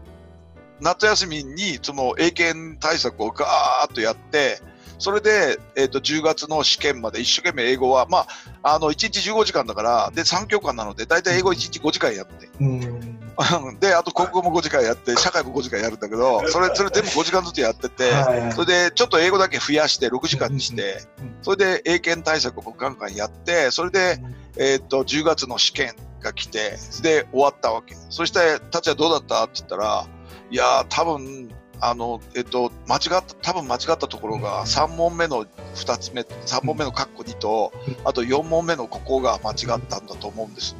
[0.81, 4.59] 夏休みにその英検対策をガーッとやって、
[5.01, 8.27] それで、えっ、と、10月の試験まで一生懸命英語は、ま
[8.61, 12.49] あ、あの、1日15時間だから、で、3教科なので、だいたい英語1日5時間やって。
[12.59, 13.79] うん。
[13.79, 24.19] で、あと国語も5時間やって、社会も5時間やるんだけど、それ、それ全部5時間ずつやってて、はいそれでちょっと英語だけ増やして6時間にしてうん、それで英検対策をガンガンやって、それで、
[24.57, 27.95] えーっと、10月の試験が来て、で、終わったわけ。
[28.11, 29.43] そして、達也どうだった？
[29.45, 30.05] って言ったら、
[30.51, 40.75] いやー、多分、あの、えっと、間違った、多分間違ったところが、3問目の2つ目、3問目のカッコ2と、あと4問目のここが間違ったんだと思うんです。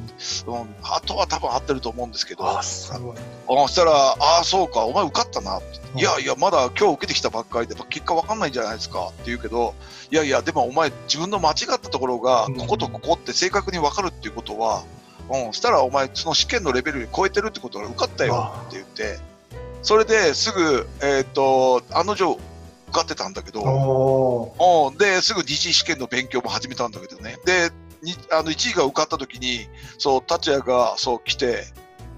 [0.46, 3.16] うん、あとは多分合ってると思うんですけど、あ、すごい。
[3.16, 5.60] あそしたら、ああ、そうか、お前受かったな。
[5.96, 9.08] いやいや、まだ今日受けてきたばっかりで、結果わかんないんじゃないですか。
[9.08, 9.74] って言うけど、
[10.10, 12.56] いやいや、でもお前自分の間違ったところが、うん。
[12.58, 14.84] こことここって正確にわかるっていうことは、
[15.28, 19.31] うん、そしたらお前その試験のレベルより超えてるってことが受かったよって言って、
[19.82, 22.40] それですぐ、えっ、と、案の定受
[22.92, 27.36] かってたんだけど、おうん、で、すぐ二次試験の勉強も始めたんだけどね。
[27.44, 27.70] で、
[28.02, 29.68] にあの1位が受かった時に、
[29.98, 31.64] そう、達也が、そう、来て、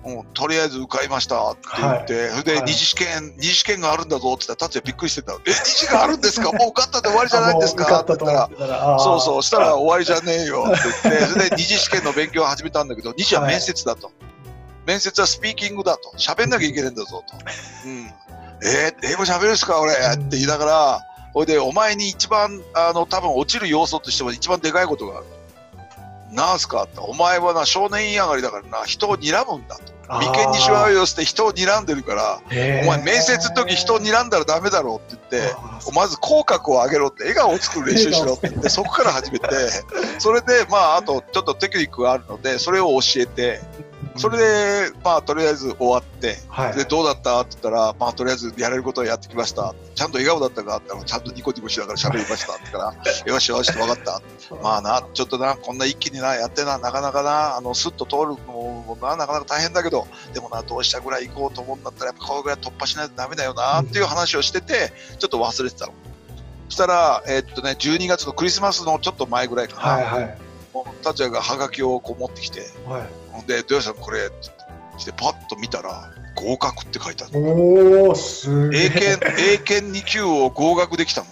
[0.05, 5.33] うん、とりあえず受かりましたって言って、それではい二次試験、二次試験があるんだぞって言ったら、達也びっくりしてた。
[5.33, 6.53] え、二次があるんですか？
[6.53, 7.85] もう受かったで終わりじゃないんですか？
[7.87, 14.11] かって言ったら、らそうそう、したら終わりじゃねえよって言って、それで二次試験の勉強を始めたんだけど、二次は面接だと。
[14.87, 16.12] 面接はスピーキングだと。
[16.18, 17.37] 喋んなきゃいけないんだぞと。
[17.87, 18.07] うん。
[18.66, 19.92] えー英語喋るんすか俺？
[19.92, 21.01] って言いながら、
[21.33, 25.27] ほいで、お前に一番、あの、多分落ちる要素としては一番でかいことがある。
[26.31, 27.01] なんすかって。
[27.01, 29.94] お前はな、少年院上がりだからな、人を睨むんだと。
[30.09, 32.40] 眉間にしわを寄せて人を睨んでるから、
[32.83, 35.55] お前面接の時人を睨んだらダメだろうって言って、
[35.94, 39.49] まず口角を上げろって、笑顔を作る練習しろって言って、 そこから始めて、
[40.18, 43.61] それで、まあ、あと、ちょっとテクニックがあるので、それを教えて、
[44.16, 46.74] それで、まあ、とりあえず終わって、はい。
[46.77, 47.40] で、どうだった？
[47.40, 49.74] って言ったら、まあ、とりあえずやれることをやってきました。
[49.94, 50.77] ちゃんと笑顔だったか？
[50.77, 52.53] ってちゃんとニコニコしながら喋りました。
[52.53, 52.94] って言ったら、
[53.35, 54.22] よしよし、分かった。
[54.62, 65.92] まあな、ちょっとな、こんな一気にな、やってな、なかなかな、あの、スッと通るのもな、なかなか大変だけど、でもな、どうしたぐらい行こうと思うんだったら、やっぱこれぐらい突破しないとダメだよな、っていう話をしてて、ちょっと忘れてたの。
[66.68, 70.38] そしたら、えっとね、12月のクリスマスのちょっと前ぐらいかな、はいはい。
[70.72, 73.03] もう達也がハガキをこう持ってきて、はい
[73.47, 74.31] で、どうやさんこれ、っ
[75.05, 77.33] てパッと見たら、合格って書いてある。
[77.38, 81.27] おおすげえ英検、英検2級を合格できたの。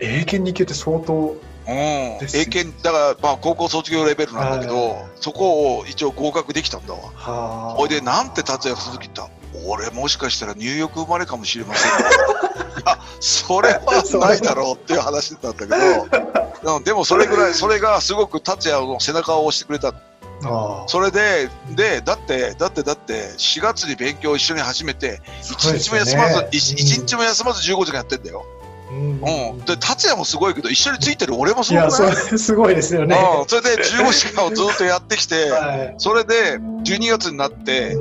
[0.00, 1.36] 英検2級って相当
[1.66, 7.00] うん、英検、だから、まあ、高校卒業レベルなんだけはいど、そこを一応合格できたんだわ。
[7.14, 9.30] はあほいで、なんて達也がその時言った
[9.66, 11.98] 俺もしかしたらニューヨーク生まれかもしれませんよ。
[12.84, 19.94] いや、それはないだろうっていう話だったんだけど、 うんでもそれぐらい、それがすごく達也の背中を押してくれた。
[20.42, 28.44] あそれで、で、だって、だって、だって、4月に勉強を一緒に始めて、1日も休まず、一一日も休まず15時間やってんだよ。
[28.90, 29.20] うん
[29.52, 29.58] うん。
[29.64, 31.90] で、達也もすごいけど、一緒についてる俺もすごい？
[31.90, 37.96] それすごいですよねうん、それで15時間をずっとやってきて、 はいそれで12月になって、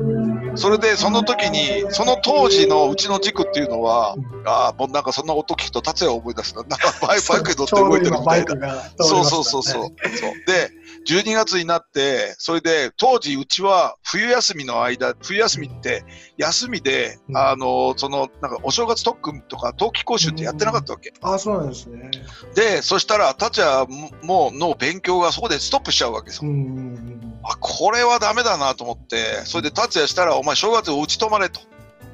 [0.55, 4.15] それでその時に、その当時のうちの塾っていうのは、
[4.45, 6.63] ああ、もうなんかそんな音聞くと達也を思い出すな。
[6.63, 8.67] なんかバイバイクに乗って動いてるみたいな。
[8.75, 9.83] なそうそうそうそう。
[9.83, 9.91] そう
[10.45, 10.69] で、
[11.05, 16.03] 12月になって、それで当時うちは冬休みの間、冬休みって
[16.37, 17.37] 休みで、うん。
[17.37, 21.13] あの、その、なんかお正月特訓とか冬季講習ってやってなかったわけ。
[21.21, 22.11] あそうなんですね。
[22.55, 23.87] で、そしたら達也
[24.23, 26.41] もの勉強がそこでストップしちゃうわけです
[27.43, 31.59] あ、これはダメだなと思って、それで達也したら、お前正月うち泊まれと。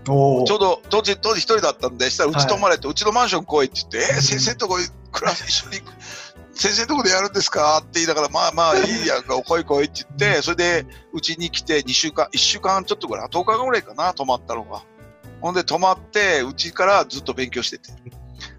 [0.06, 4.78] ちょうど、当時、当時一人だったんで、したらうち泊まれと、うちのマンション来いって言って、えー先生のとこ
[5.12, 5.82] 暮らし一緒に
[6.60, 7.78] 先生のとこでやるんですか？
[7.78, 14.84] って言いながら、まあまあいいやんか、お来い来いって言って、それで、うちに来て2週間、1週間ちょっとぐらい、10日ぐらいかな、泊まったのが。
[15.42, 17.92] ほんで、泊まって、うちからずっと勉強してて。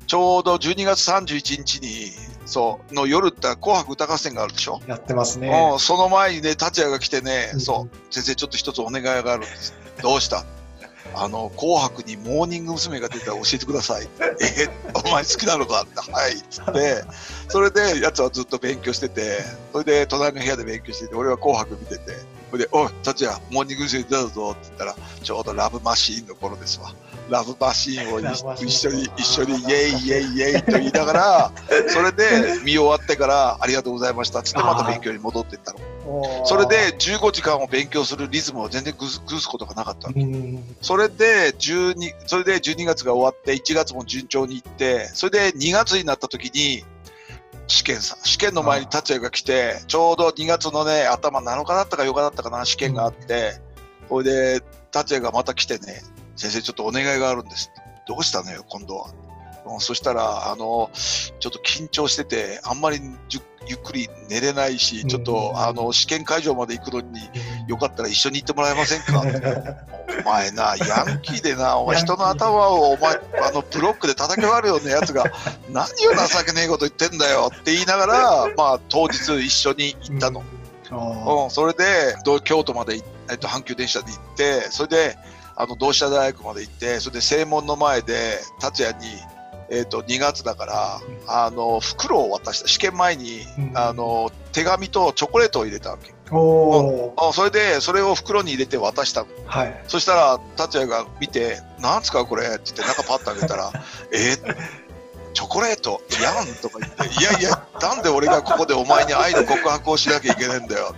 [0.06, 2.10] ちょうど12月31日に、
[2.46, 4.80] そう、の夜って紅白歌合戦があるでしょ？
[4.86, 5.76] やってますね。
[5.78, 9.74] その前にね、達也が来てね、そう、先生ちょっと一つお願いがあるんです。
[10.02, 10.44] どうした？
[11.14, 13.00] あの、紅白にモーニング娘。
[13.00, 14.08] が出たら教えてください。
[14.40, 17.04] えお前好きなのかって、はい、っつって、
[17.48, 19.40] それで、やつはずっと勉強してて、
[19.72, 22.16] それで、隣の部屋で勉強してて、俺は紅白見てて、
[22.50, 24.02] それで、おい、達也、モーニング娘。
[24.02, 26.92] 出たぞって言ったら、ちょうどラブマシーンの頃ですわ。
[27.28, 28.20] ラブマシーンを
[28.56, 31.52] 一緒に、一緒にイェイイェイイェイと言いながら、
[31.88, 35.78] それで見終わってから、ありがとうございましたっつってまた勉強に戻っていったの。
[36.44, 40.10] それで15時間を勉強するリズムを全然崩すことがなかった
[40.80, 46.84] それで12、それで12月が終わって1月も順調にいって、それで2月になった時に、
[47.70, 53.60] 試験さ、試験の前に達也が来て、ちょうど2月のね、頭7日だったか4日だったかな、試験があって、
[54.08, 56.02] それで達也がまた来てね、
[56.34, 57.70] 先生ちょっとお願いがあるんです。
[58.06, 59.10] どうしたのよ、今度は。
[59.66, 63.00] うん、そしたら、あの、ちょっと緊張してて、あんまり
[63.66, 67.20] ゆっくり寝れないし、ちょっと、あの、試験会場まで行くのに、
[67.68, 69.22] よかったら一緒に行ってもらえませんか？
[70.24, 75.24] お前な、ヤンキーでな、お前人の頭を、お前、あの、ブロックで叩き割るようなやつが、
[75.70, 80.42] 何を情けねえこと言ってんだよって言いながら、まあ、当日一緒に行ったの。
[81.44, 85.18] うん、それで、京都まで、えっと、阪急電車で行って、それで、
[85.54, 89.04] あの、同志社大学まで行って、それで正門の前で、達也に、
[89.70, 92.68] えっ、ー、と、2月だから、あの、袋を渡した。
[92.68, 93.42] 試験前に、
[93.74, 96.12] あの、手紙とチョコレートを入れたわけ。
[96.30, 97.32] おお。
[97.32, 99.28] それで、それを袋に入れて渡したの。
[99.46, 99.82] はい。
[99.86, 103.72] そしたら、達也が見て、なんすかこれって言って中パッと開けたら、
[104.12, 104.34] え？
[104.34, 104.56] ー、
[105.34, 106.00] チョコレート？
[106.20, 110.94] やんとか言って、いやいや、なんで俺がここでお前に愛の告白をしなきゃいけないんだよ。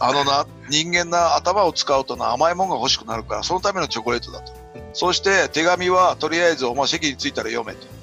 [0.00, 4.52] あのな、人間な頭を使うとな甘いものが欲しくなるから、そのためのチョコレートだと。
[4.94, 7.97] そして手紙はとりあえずお前席に着いたら読めと。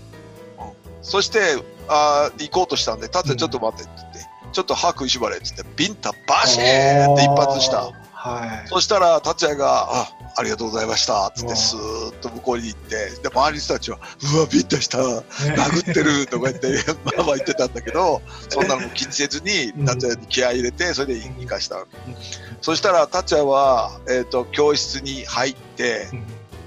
[1.05, 1.39] そして、
[1.87, 7.91] あ行こうとしたんで、立ってちょっと待ってって言って、うん、ちょっと歯食いしばれって言って、ビンタバシーンって一発した。
[8.11, 13.99] はい、そしたら、達也が、あ、ありがとうございました、つってスーッと向こうに行って、で、周りの人たちは、
[14.33, 21.97] うわ、ビンタした、殴ってる、とか言って、 まあまあ言ってたんだけど、そんなのも気にせずに、達也に気合い入れて、それで生かしたわけ。
[22.63, 26.09] そしたら、達也は、えっ、ー、と、教室に入って、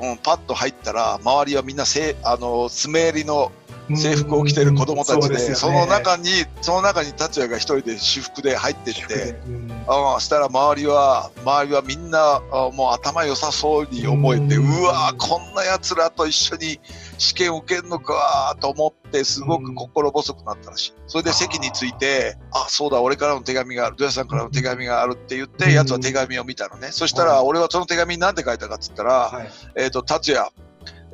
[0.00, 3.50] うん、パッと入ったら、周りはみんなせ、あの、爪襟の
[3.96, 6.28] 制服を着てる子供たちで、その中に、
[6.60, 9.40] その中に達也が一人で私服で入ってって、
[9.86, 12.40] あしたら周りは、周りはみんな、
[12.72, 16.80] もう頭良さそうに思えて、うわこんな奴らと一緒に
[17.18, 20.92] 試験受けるのかと思って、すごく心細くなったらしい。
[21.06, 26.88] それで席について、あ、そうだ、俺からの手紙がある、土屋さんからの手紙があるって言って、奴は手紙を見たのね。
[26.90, 29.46] そしたら、俺はその手紙に何て書いたかっつったら、
[29.76, 30.50] えっ、と、達也、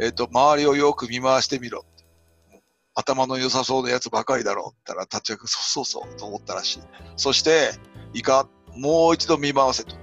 [0.01, 1.85] えっ、と、周りをよく見回してみろ。
[2.95, 6.81] 頭の良さそうなやつばかりだろうったら、立ち上がそうそうそうと思ったらしい。
[7.17, 7.73] そして、
[8.13, 9.97] いか、もう一度見回せと。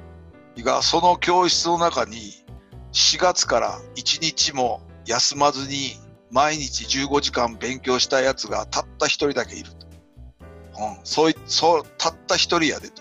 [0.56, 2.34] いか、その教室の中に、
[2.92, 5.96] 4月から1日も休まずに、
[6.32, 9.88] 毎日15時間勉強したやつがたった一人だけいると。
[10.80, 13.01] うん、そうい、そう、たった一人やでと。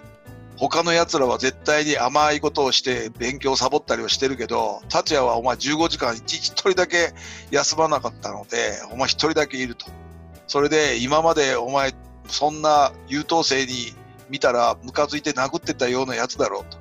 [0.61, 7.15] 他の奴らは絶対に甘いことをして勉強サボったりはしてるけど、達也はお前15時間一人だけ
[7.51, 9.87] 休まなかったので、お前一人だけいると。
[10.47, 11.95] それで今までお前
[12.29, 13.95] そんな優等生に
[14.29, 16.79] 見たらムカついて殴ってたようなやつだろうと。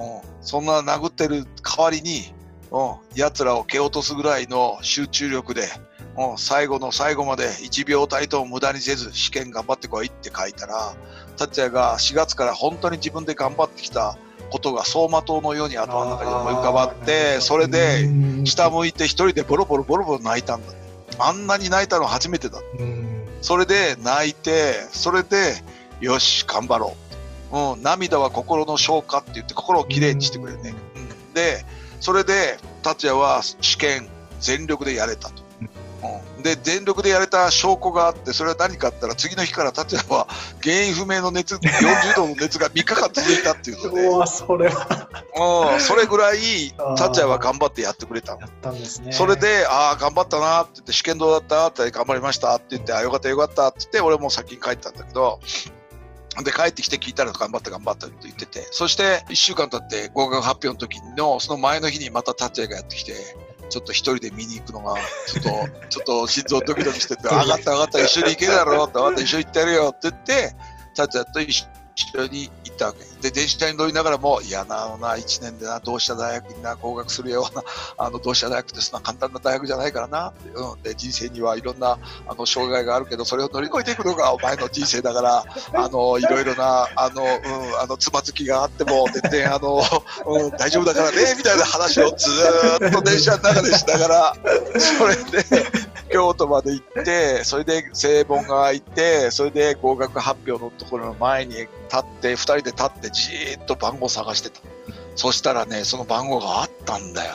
[0.00, 2.32] うん、そんな殴ってる代わりに、
[2.70, 5.68] うん、奴らを蹴落とすぐらいの集中力で、
[6.16, 10.94] うん、最後の最後まで1秒たりとも無駄にせず試験頑張ってこいって書いたら、
[11.38, 14.18] 達也が4月から本当に自分で頑張ってきた
[14.50, 18.08] ことが走馬灯のように頭の中に思い浮かばってそれで
[18.44, 20.72] 下向いて一人でボロボロボロボロ泣いたんだ
[21.18, 22.60] あんなに泣いたの初めてだ
[23.40, 25.54] それで泣いてそれで
[26.00, 26.96] よし頑張ろ
[27.52, 31.64] う、うん、涙は心の消化って言って心をきれいにしてくれるね、うん、で
[32.00, 34.08] それで達也は試験
[34.40, 35.47] 全力でやれたとうん、
[36.42, 40.26] で全力でやれた証拠があってそれは何かあったら次の日から達也は
[40.62, 44.06] 原因不明の熱40度の熱が3日間続いたっていうので。
[44.06, 45.72] うそれは。
[45.74, 46.38] うん、それぐらい
[46.96, 49.12] 達也は頑張ってやってくれたやったんですね。
[49.12, 51.68] それでああ頑張ったなって言って試験どうだった？
[51.68, 55.40] って頑張りましたって言ってあよかったよかったって言って俺も先に帰ったんだけど
[56.44, 63.12] で、帰ってきて聞いたら頑張った頑張ったって言ってて、そして1週間経って合格発表の時の、その前の日にまた達也がやってきて、
[63.68, 64.96] ちょっと一人で見に行くのが、
[65.26, 65.50] ちょっと、
[65.88, 70.56] ちょっと心臓ドキドキしてて、上がった上がった、一緒に行けだろうって、分かった、一緒に行ってやるよって言って、
[70.94, 71.66] 達也と一
[72.16, 73.04] 緒にったわけ。
[73.20, 77.64] で、電車に乗りながらも、いやな、な、1年でな、同志社大学にな、合格するような、
[77.98, 81.98] あの、同志社大学ってそんな簡単な大学じゃないからな、うん、で、人生にはいろんな、
[82.28, 89.82] あの、障害があるけど、それを乗り越えていくのが お前の人生だから、あの、いろいろな、あの、うん、あの、つまずきがあっても、全然、あの、
[90.26, 92.30] うん、大丈夫だからね、みたいな話をず
[92.86, 94.34] っと電車の中でしながら、
[94.78, 104.60] それで、京都まで行って、それで正門が開いて、それで合格発表のところの前に立って、2人で立ってじーっと番号探してた。
[105.16, 107.34] そしたらね、その番号があったんだよ。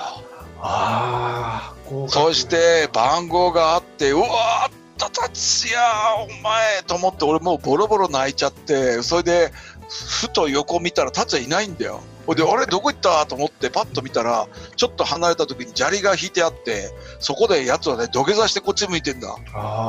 [0.61, 5.77] ああ、そして番号があって、うわーった達也、
[6.23, 9.51] お前と思って、俺もうボロボロ泣いちゃって、それで、
[9.89, 12.01] ふと横見たら達也いないんだよ。
[12.25, 19.35] ほいで、あれ、どこ行ったと思って、パッと見たら、ちょっと離れた時に砂利が引いてあって、そこで奴はね、土下座してこっち向いてんだ。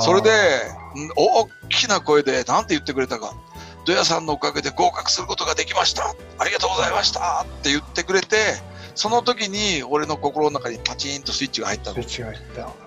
[0.01, 0.31] それで、
[1.17, 3.35] 大きな声で、なんて言ってくれたか。
[3.85, 6.15] 土屋さんのおかげで合格することができました。
[6.39, 8.37] ありがとうございましたって言ってくれて、
[8.95, 11.97] その時に俺の心の中にパチンとスイッチが入ったの。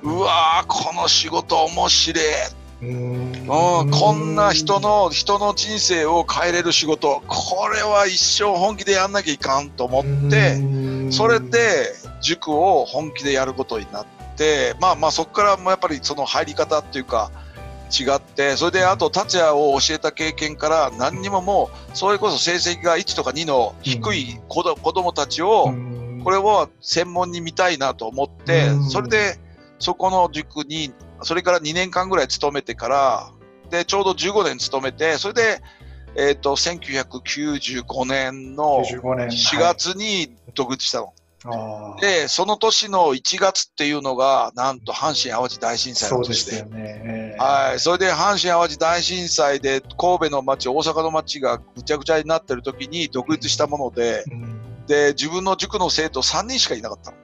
[0.02, 2.24] うわー、この仕事面白い。
[2.82, 3.48] うん。
[3.48, 7.24] こんな人の人の人生を変えれる仕事。
[7.28, 14.06] これは一生本気でやんなきゃいかんと思ってそれで塾を本気でやることになっ
[14.36, 17.32] てまあまあそこからもやっぱりその入り方っていうか
[17.90, 25.74] 違ってそれであと達也を教えた経験から何にももうそれこそ成績が1とか2の低い子ど子供たちを
[26.24, 29.40] これを専門に見たいなと思ってそれで
[29.80, 30.92] そこの塾に
[31.24, 33.32] それから2年間ぐらい勤めてから、
[33.70, 35.62] で、ちょうど15年勤めて、それで、
[36.16, 41.14] えっ、ー、と、1995年の4月に独立したの。
[41.44, 46.58] はい、で、その年の1月っていうのが、なんと阪神・淡路大震災の年で。
[47.38, 47.44] そ。
[47.44, 47.80] はい。
[47.80, 57.18] それで阪神・淡路大震災で、神戸の街、大阪の街がぐちゃぐちゃになってる時に独立したもので、うん、で、自分の塾の生徒3人しかいなかったの。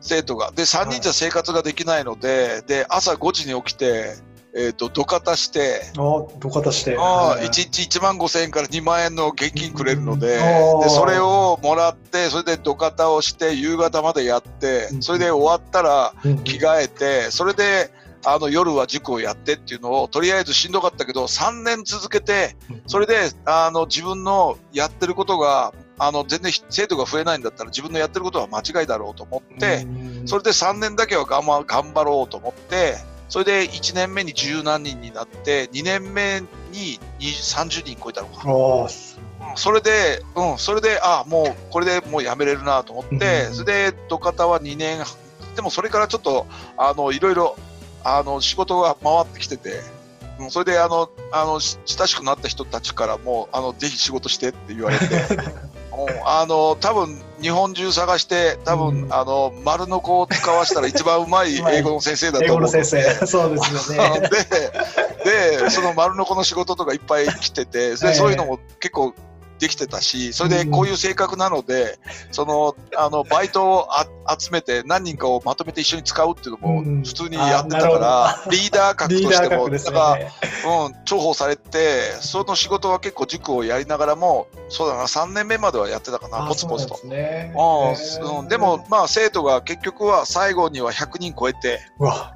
[0.00, 0.50] 生徒が。
[0.52, 4.16] で、3人じゃ生活ができないので、はい、で、朝5時に起きて、
[4.56, 6.96] えっ、ー、と、土方して、あ土方して。
[6.98, 17.90] あ、1日1万5千円から2万円の現金くれるので、で、それをもらって、それで土方をして、夕方までやって、それで終わったら着替えて、それで、
[18.26, 29.86] あの夜は塾をやってっていうのをとりあえずしんどかったけど3年続けてそれであの自分のやってることがあの全然生徒が増えないんだったら自分のやってることは間違いだろうと思って
[30.26, 32.96] それで3年だけは頑張ろうと思って
[33.28, 36.40] それで1年目に十何人になって2年目
[36.72, 38.88] に30人超えたのか。
[39.56, 45.04] それで、うん、それで、あもう、これでもうやめれるなと思って、それで、土方は2年、
[45.54, 47.56] でもそれからちょっと、あの、いろいろ、
[48.02, 49.82] あの、仕事が回ってきてて、
[50.50, 55.06] それで、あの、あの、親しくなった人たちからも、あの、ぜひ仕事してって言われて、
[56.24, 62.68] あの多分日本中探して多分、うん、あの丸の子を使わせたら一番うまい英語の先生だと思う。
[62.68, 63.02] 先生。
[63.26, 64.28] そうですよね。
[65.24, 69.14] ででその丸の子の仕事とかいっぱい来ててで、そういうのも結構
[69.64, 71.98] できてたし、それでこういう性格なので、
[72.30, 73.88] その、あの、バイトを
[74.38, 87.06] 集めて何人かをまとめて一緒に使うっていうのも普通にやってたから、リーダー格としても、なんか、うん、重宝されて、その仕事は結構塾をやりながらも、そうだな、3年目まではやってたかな、ポツポツと。
[87.06, 92.34] ね、うん、でも、まあ、生徒が結局は最後には100人超えて、うわ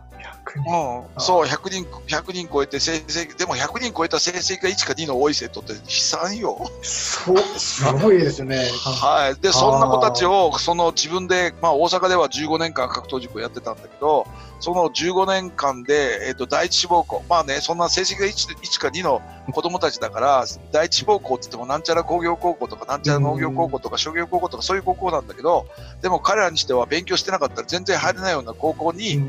[0.57, 6.59] うん、そう、100人、100人超えて成績、でも100人超えた成績が1か2の多い生徒って悲惨よ。
[6.83, 8.69] そう、すごいですね。
[9.03, 9.41] はい。
[9.41, 14.27] で、そんな子たちを、その自分で、まあ大阪では15年間格闘塾をやってたんだけど、
[14.61, 19.23] その15年間で、えっ、ー、と、第一志望校、まあね、そんな成績が 1, 1か2の
[19.53, 25.67] 子供たちだから、第一志望校って言っても、なんちゃら工業高校とか、なんちゃら農業高校とか、商業高校とか、そういう高校なんだけど、
[26.03, 29.23] でも彼らにしては勉強してなかったら全然入れないような高校に、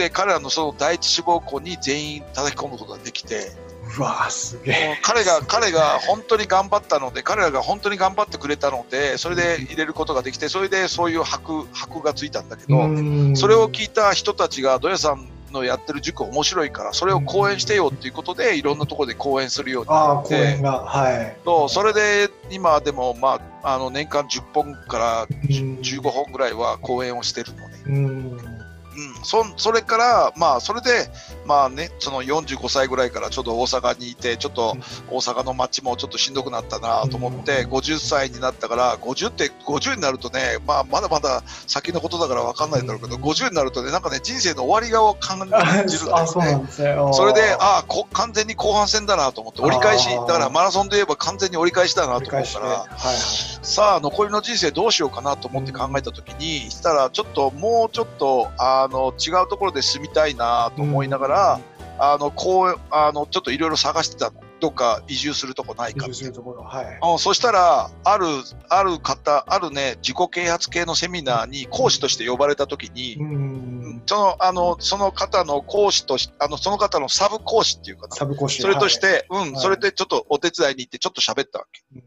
[0.00, 3.52] で、彼らのその第一志望校に全員叩き込むことができて、
[3.98, 4.98] うわすげえ。
[5.02, 21.36] 彼が、彼が本当に頑張ったので、彼らが本当に頑張ってくれたので、それで入れることができて、それでそういう箔、箔がついたんだけど、それを聞いた人たちが、土屋さんのやってる塾面白いから、それを講演してよっていうことで、いろんなところで講演するようになって、あ講演が、はい。
[21.44, 28.49] そう、それで今でも、まあ、あの、年間10本から15本ぐらいは講演をしてるのね。
[28.96, 31.10] うん、そそれから、まあ、それで、
[31.46, 34.76] まあね、その45歳ぐらいからちょっと大阪にいて、ちょっと
[35.08, 47.12] 大阪の街もちょっとしんどくなったなと思って、50歳になったから、50って、50になるとね、まあ、まだまだ先のことだから分かんないだろうけど、うん50になるとね、なんかね、人生の終わりがを感じるんですね。
[47.12, 52.44] それで、あこ完全に後半戦だなと思って、折り返し、だからマラソンで言えば完全に折り返しだなと思う。
[52.52, 53.16] から、はいはい。
[53.62, 61.60] さあ、残りの人生どうしようかなと思って考えたときに、したら、ちょっと、もうちょっと、あの、違うところで住みたいなと思いながら、
[61.98, 64.40] あの、こう、あの、ちょっといろいろ探してたの。
[64.60, 66.62] どっか移住するとこないか移住するところ。
[66.62, 66.98] はい。
[67.02, 68.26] うん、そしたら、ある、
[68.68, 74.02] ある方、あるね、自己啓発系のセミナーに講師として呼ばれたときに、うん。
[74.06, 78.16] その、あの、その方の講師とし、あの、その方のサブ講師っていうかな。
[78.16, 78.60] サブ講師。
[78.60, 81.82] それとしはい、て、うん、はいそれでちょっとお手伝いに行ってちょっと喋ったわけ。
[81.96, 82.04] うん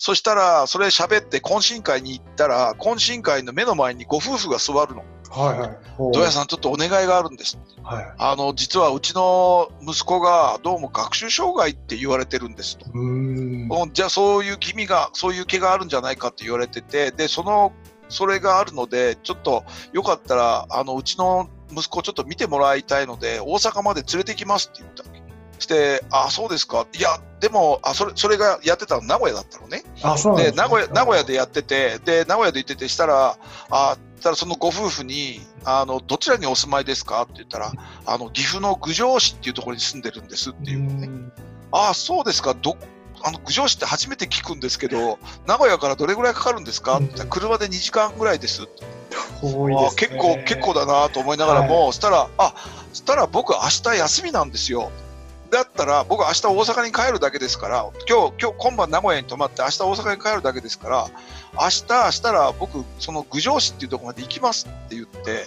[0.00, 5.04] そしたら、それ喋って懇親会に行ったら、懇親会の目の前にご夫婦が座るの。
[5.28, 5.78] はいはい。
[5.98, 7.58] 土屋さん、ちょっとお願いがあるんです。
[7.82, 8.14] はい。
[8.16, 12.86] あの、実はうちの息子がどうも学習障害って言われてるんですと。
[12.94, 13.68] うーん。
[13.70, 17.74] うんじゃあそういう君が、そういう毛があるんじゃないかって言われてて、で、その、
[18.08, 25.04] それがあるので、ちょっとよかったら、あの、うちの息子ちょっと見てもらいたいので、大阪まで連れてきますって言った。
[25.60, 26.86] して、あ、そうですか。
[26.98, 29.82] いや、でも、あ、それ、それがやってたの名古屋だったのね。
[30.02, 33.36] あ、そうで、ね名古屋、名古屋でやってて、で、名古屋で行ってて、したら、
[33.70, 37.72] あ、たらそのご夫婦に、あの、どちらにお住まいですかって言ったら、
[38.06, 41.06] あの、岐阜の郡上市っていうところに住んでるんですっていうのね。
[41.06, 41.32] ん
[41.72, 42.54] ああ、そうですか。
[42.54, 42.76] ど、
[43.22, 46.96] あの、郡上市って初めて聞くんですけど、名古屋からどれぐらいかかるんですか？
[46.96, 48.84] って言ったら、車で2時間ぐらいですって。
[49.90, 49.96] ね。
[49.96, 52.54] 結構、結構だなと思いながらも、そしたら、あ、
[52.90, 54.90] そしたら僕明日休みなんですよ。
[55.50, 61.10] だったら、僕明日大阪に帰るだけですから、今日、今日、今晩名古屋に泊まって、明日大阪に帰るだけですから、
[61.54, 65.46] 明日、したら僕、その郡上市っていうところまで行きますって言って、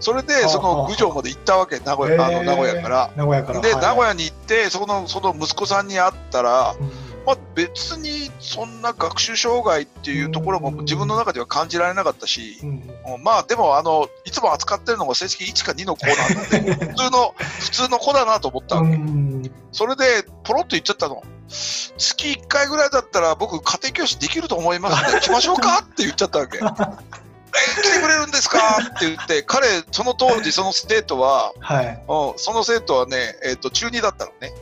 [0.00, 3.10] それで、その郡上まで行ったわけ、名古屋、あの、名古屋から。
[3.16, 3.60] 名古屋から。
[3.60, 12.68] で、はい名古屋に行って、その、その息子さんに会ったら、うんまあ、別にそんな学習障害っていうところも自分の中では感じられなかったし、うん
[13.14, 18.88] うんまあでもあの、いつも扱ってるのが成績1か2の子なので、 普通の、普通の子だなと思ったわけ。
[18.88, 19.28] うん
[19.72, 21.22] それで、ポロッと言っちゃったの。
[21.48, 26.58] 月1回ぐらいだったら僕家庭教師できると思いますので、来ましょうかって言っちゃったわけ。
[26.58, 26.60] え、
[27.82, 28.58] 来てくれるんですか
[28.96, 31.86] って言って、彼、その当時その生徒は、はい。
[31.86, 34.52] うん、その生徒はね、えっ、と、中2だったのね。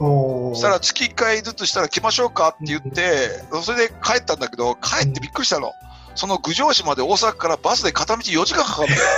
[0.55, 3.29] そしたら月1回ずつしたら来ましょうかって言って、
[3.63, 5.73] それで帰ったんだけど、帰ってびっくりしたの。
[6.15, 9.09] その郡上市まで大阪からバスで片道4時間かかるんだよ。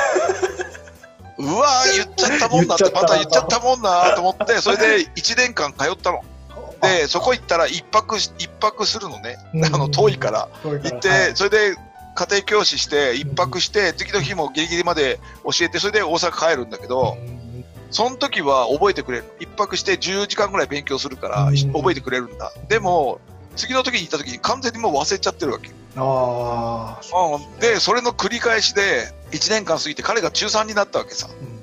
[1.38, 6.24] うわー言っちゃったもんなって、また言っちゃったもんなと思って、それで1年間通ったの。
[6.82, 9.36] で、そこ行ったら一泊し、一泊するのね。
[9.54, 10.48] うんあの、遠いから。
[10.64, 11.76] 行って、はいそれで
[12.16, 17.37] 家庭教師して、一泊して、次の日もギリギリまで教えて、それで大阪帰るんだけど、うん
[17.90, 19.24] その時は覚えてくれる。
[19.40, 22.52] 一泊して10時間ぐらい勉強するから、うん覚えてくれるんだ。
[22.68, 23.20] でも、
[23.56, 25.70] 次の時に行った時に完全にもう忘れちゃってるわけ。
[25.96, 27.00] ああ。
[27.36, 31.28] うん、で、それの繰り返しで、1年間過ぎて彼が中3になったわけさ。
[31.28, 31.58] うん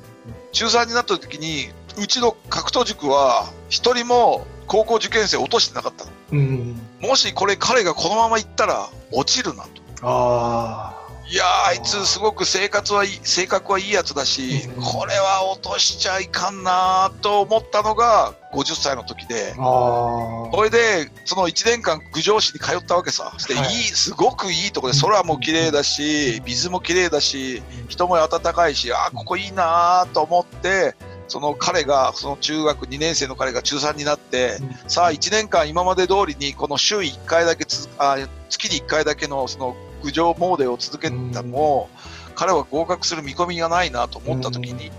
[0.56, 1.68] 中3になった時に、
[2.02, 6.12] うちの格闘塾は、一人も高校受験生落としてなかったの。
[6.32, 6.82] うん。
[7.02, 9.70] もしこれ彼がこのまま行ったら落ちるなと。
[10.02, 10.95] あ
[11.28, 20.52] いやー、あいつすごく生活はいい、性格はいいやつだし、うんこれは落としちゃいかんなーと思ったのが50歳の時であ。、ああ。
[20.54, 23.34] それで、その1年間、郡上市に通ったわけさ。
[23.38, 30.96] して、いい、はいすごくいいとこで、空も綺麗だし、水も綺麗だし、人も温かいし、あーここいいなーと思って、
[31.28, 38.18] その彼が、その中学2年生の彼が中3になって、うんさあ1年間今まで通りに、この週1回だけつ、あ
[38.50, 41.90] 月に1回だけのその郡上モーデを続けたのも、
[42.36, 44.92] 彼は合格する見込みがないなと思った時に、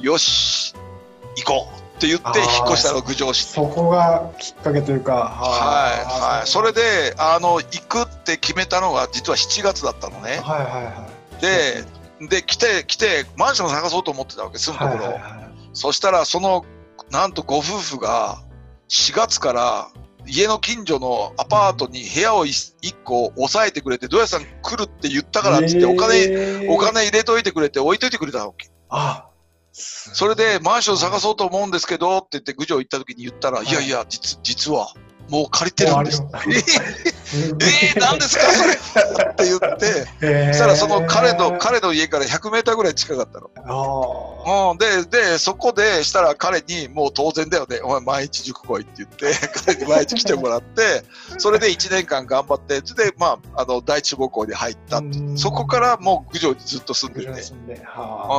[0.00, 0.74] よし、
[1.36, 3.44] 行こうって言って引っ越したの、郡上市。
[3.44, 5.12] そこがきっかけというか。
[5.14, 6.46] はい、はい。
[6.46, 10.40] それで、あの、行くって決めたのが、実は7月だったのね。
[10.42, 11.40] はいはいはい。
[11.40, 11.84] で、
[12.28, 15.20] で、来て、来て、マンション探そうと思ってたわけ、住むところ
[15.72, 16.64] そしたら、その、
[17.10, 18.38] なんとご夫婦が、
[18.88, 19.88] 4月から、
[20.26, 28.70] 家の近所のアパートに部屋を1個押さえてくれて、どやさん来るって言ったからって言って、お金、えーお金入れといてくれて、置いといてくれたわけ。
[28.88, 29.28] あ
[29.72, 34.94] それで、マンション探そうと思うんですけど、って言って、郡上行った時に言ったら、はいいやいや、実、実は、
[35.28, 36.22] もう借りてるんです。
[37.34, 38.74] えー、何ですかそれ？
[38.74, 43.50] って言って、えそしたらその彼の、彼の家から100メーターぐらい近かったの。
[43.56, 49.32] あうん、で、で、そこでしたら彼にもう当然だよね、お前毎日塾来いって言って、
[49.66, 51.04] 彼に毎日来てもらって、
[51.38, 55.02] それで1年間頑張って、それで、まあ、あの、第一志望校に入った。
[55.36, 57.32] そこからもう郡上にずっと住んでて、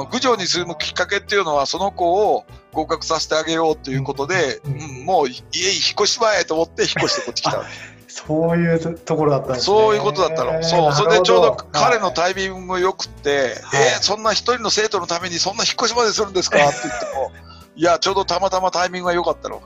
[0.04, 0.08] あ。
[0.12, 2.46] 郡上に住むきっかけっていうのは、その子を
[2.76, 5.46] 合格させてあげようっていうことで、うんうんもう家に引っ
[5.94, 7.64] 越しまえと思って引っ越してこっち来た。
[8.08, 9.66] そういうところだったんですね。
[9.66, 10.64] そういうことだったの。
[10.64, 10.94] そう。
[10.94, 16.58] それでちょうど彼のイタイミングも良くって、はいえーそんな一人の生徒のためにそんな引っ越しまでするんですか？
[16.58, 17.32] って言っても、
[17.76, 19.62] いや、ちょうどたまたまタイミングが良かったの。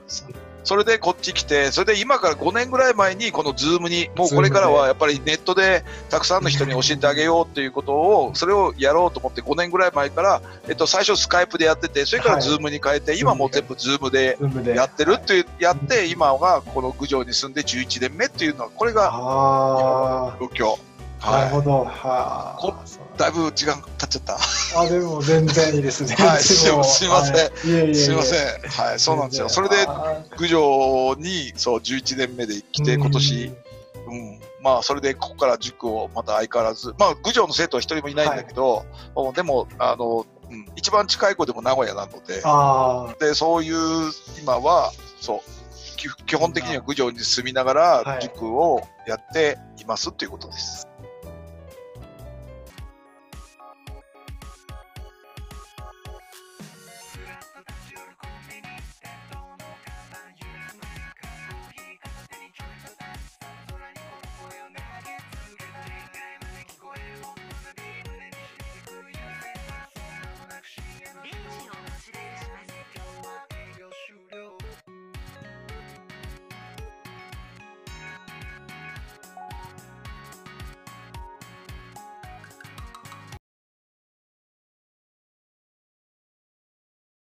[0.69, 14.37] それでこっち来て、それで今から5年ぐらい前にこの Zoom に、もうこれからはやっぱりネットでたくさんの人に教えてあげようっていうことを、それをやろうと思って5年ぐらい前から、えっと、最初 Skype でやってて、それから Zoom に変えて、今もう全部 Zoom で
[14.75, 20.45] やってるってやって、今がこの郡上に住んで11年目っていうのは、これがあ状
[20.75, 20.88] 況。
[21.21, 21.85] あ、なるはほど。
[21.85, 23.17] はこあ。
[23.17, 24.37] だいぶ時間経っちゃった。
[24.79, 26.15] あ、でも全然いいですね。
[26.15, 26.41] はい。
[26.41, 27.09] すいません。
[27.09, 27.95] はい。
[27.95, 28.69] すいません。
[28.69, 29.49] はい、そうなんですよ。
[29.49, 29.75] それで、
[30.37, 33.51] 郡上に、そう、11年目で来て、今年、、
[34.07, 34.39] うん。
[34.61, 44.11] まあ、それで、ここから塾をまた相変わらず、まあ、郡上の生徒は一人もいないんだけど、もうでも、あの、うん、一番近い子でも名古屋なので、あで、そういう、
[44.41, 44.91] 今は、
[45.21, 45.39] そう、
[45.97, 48.05] き基本的には郡上に住みながはい。
[48.05, 50.88] ら塾をやっていますっていうことです。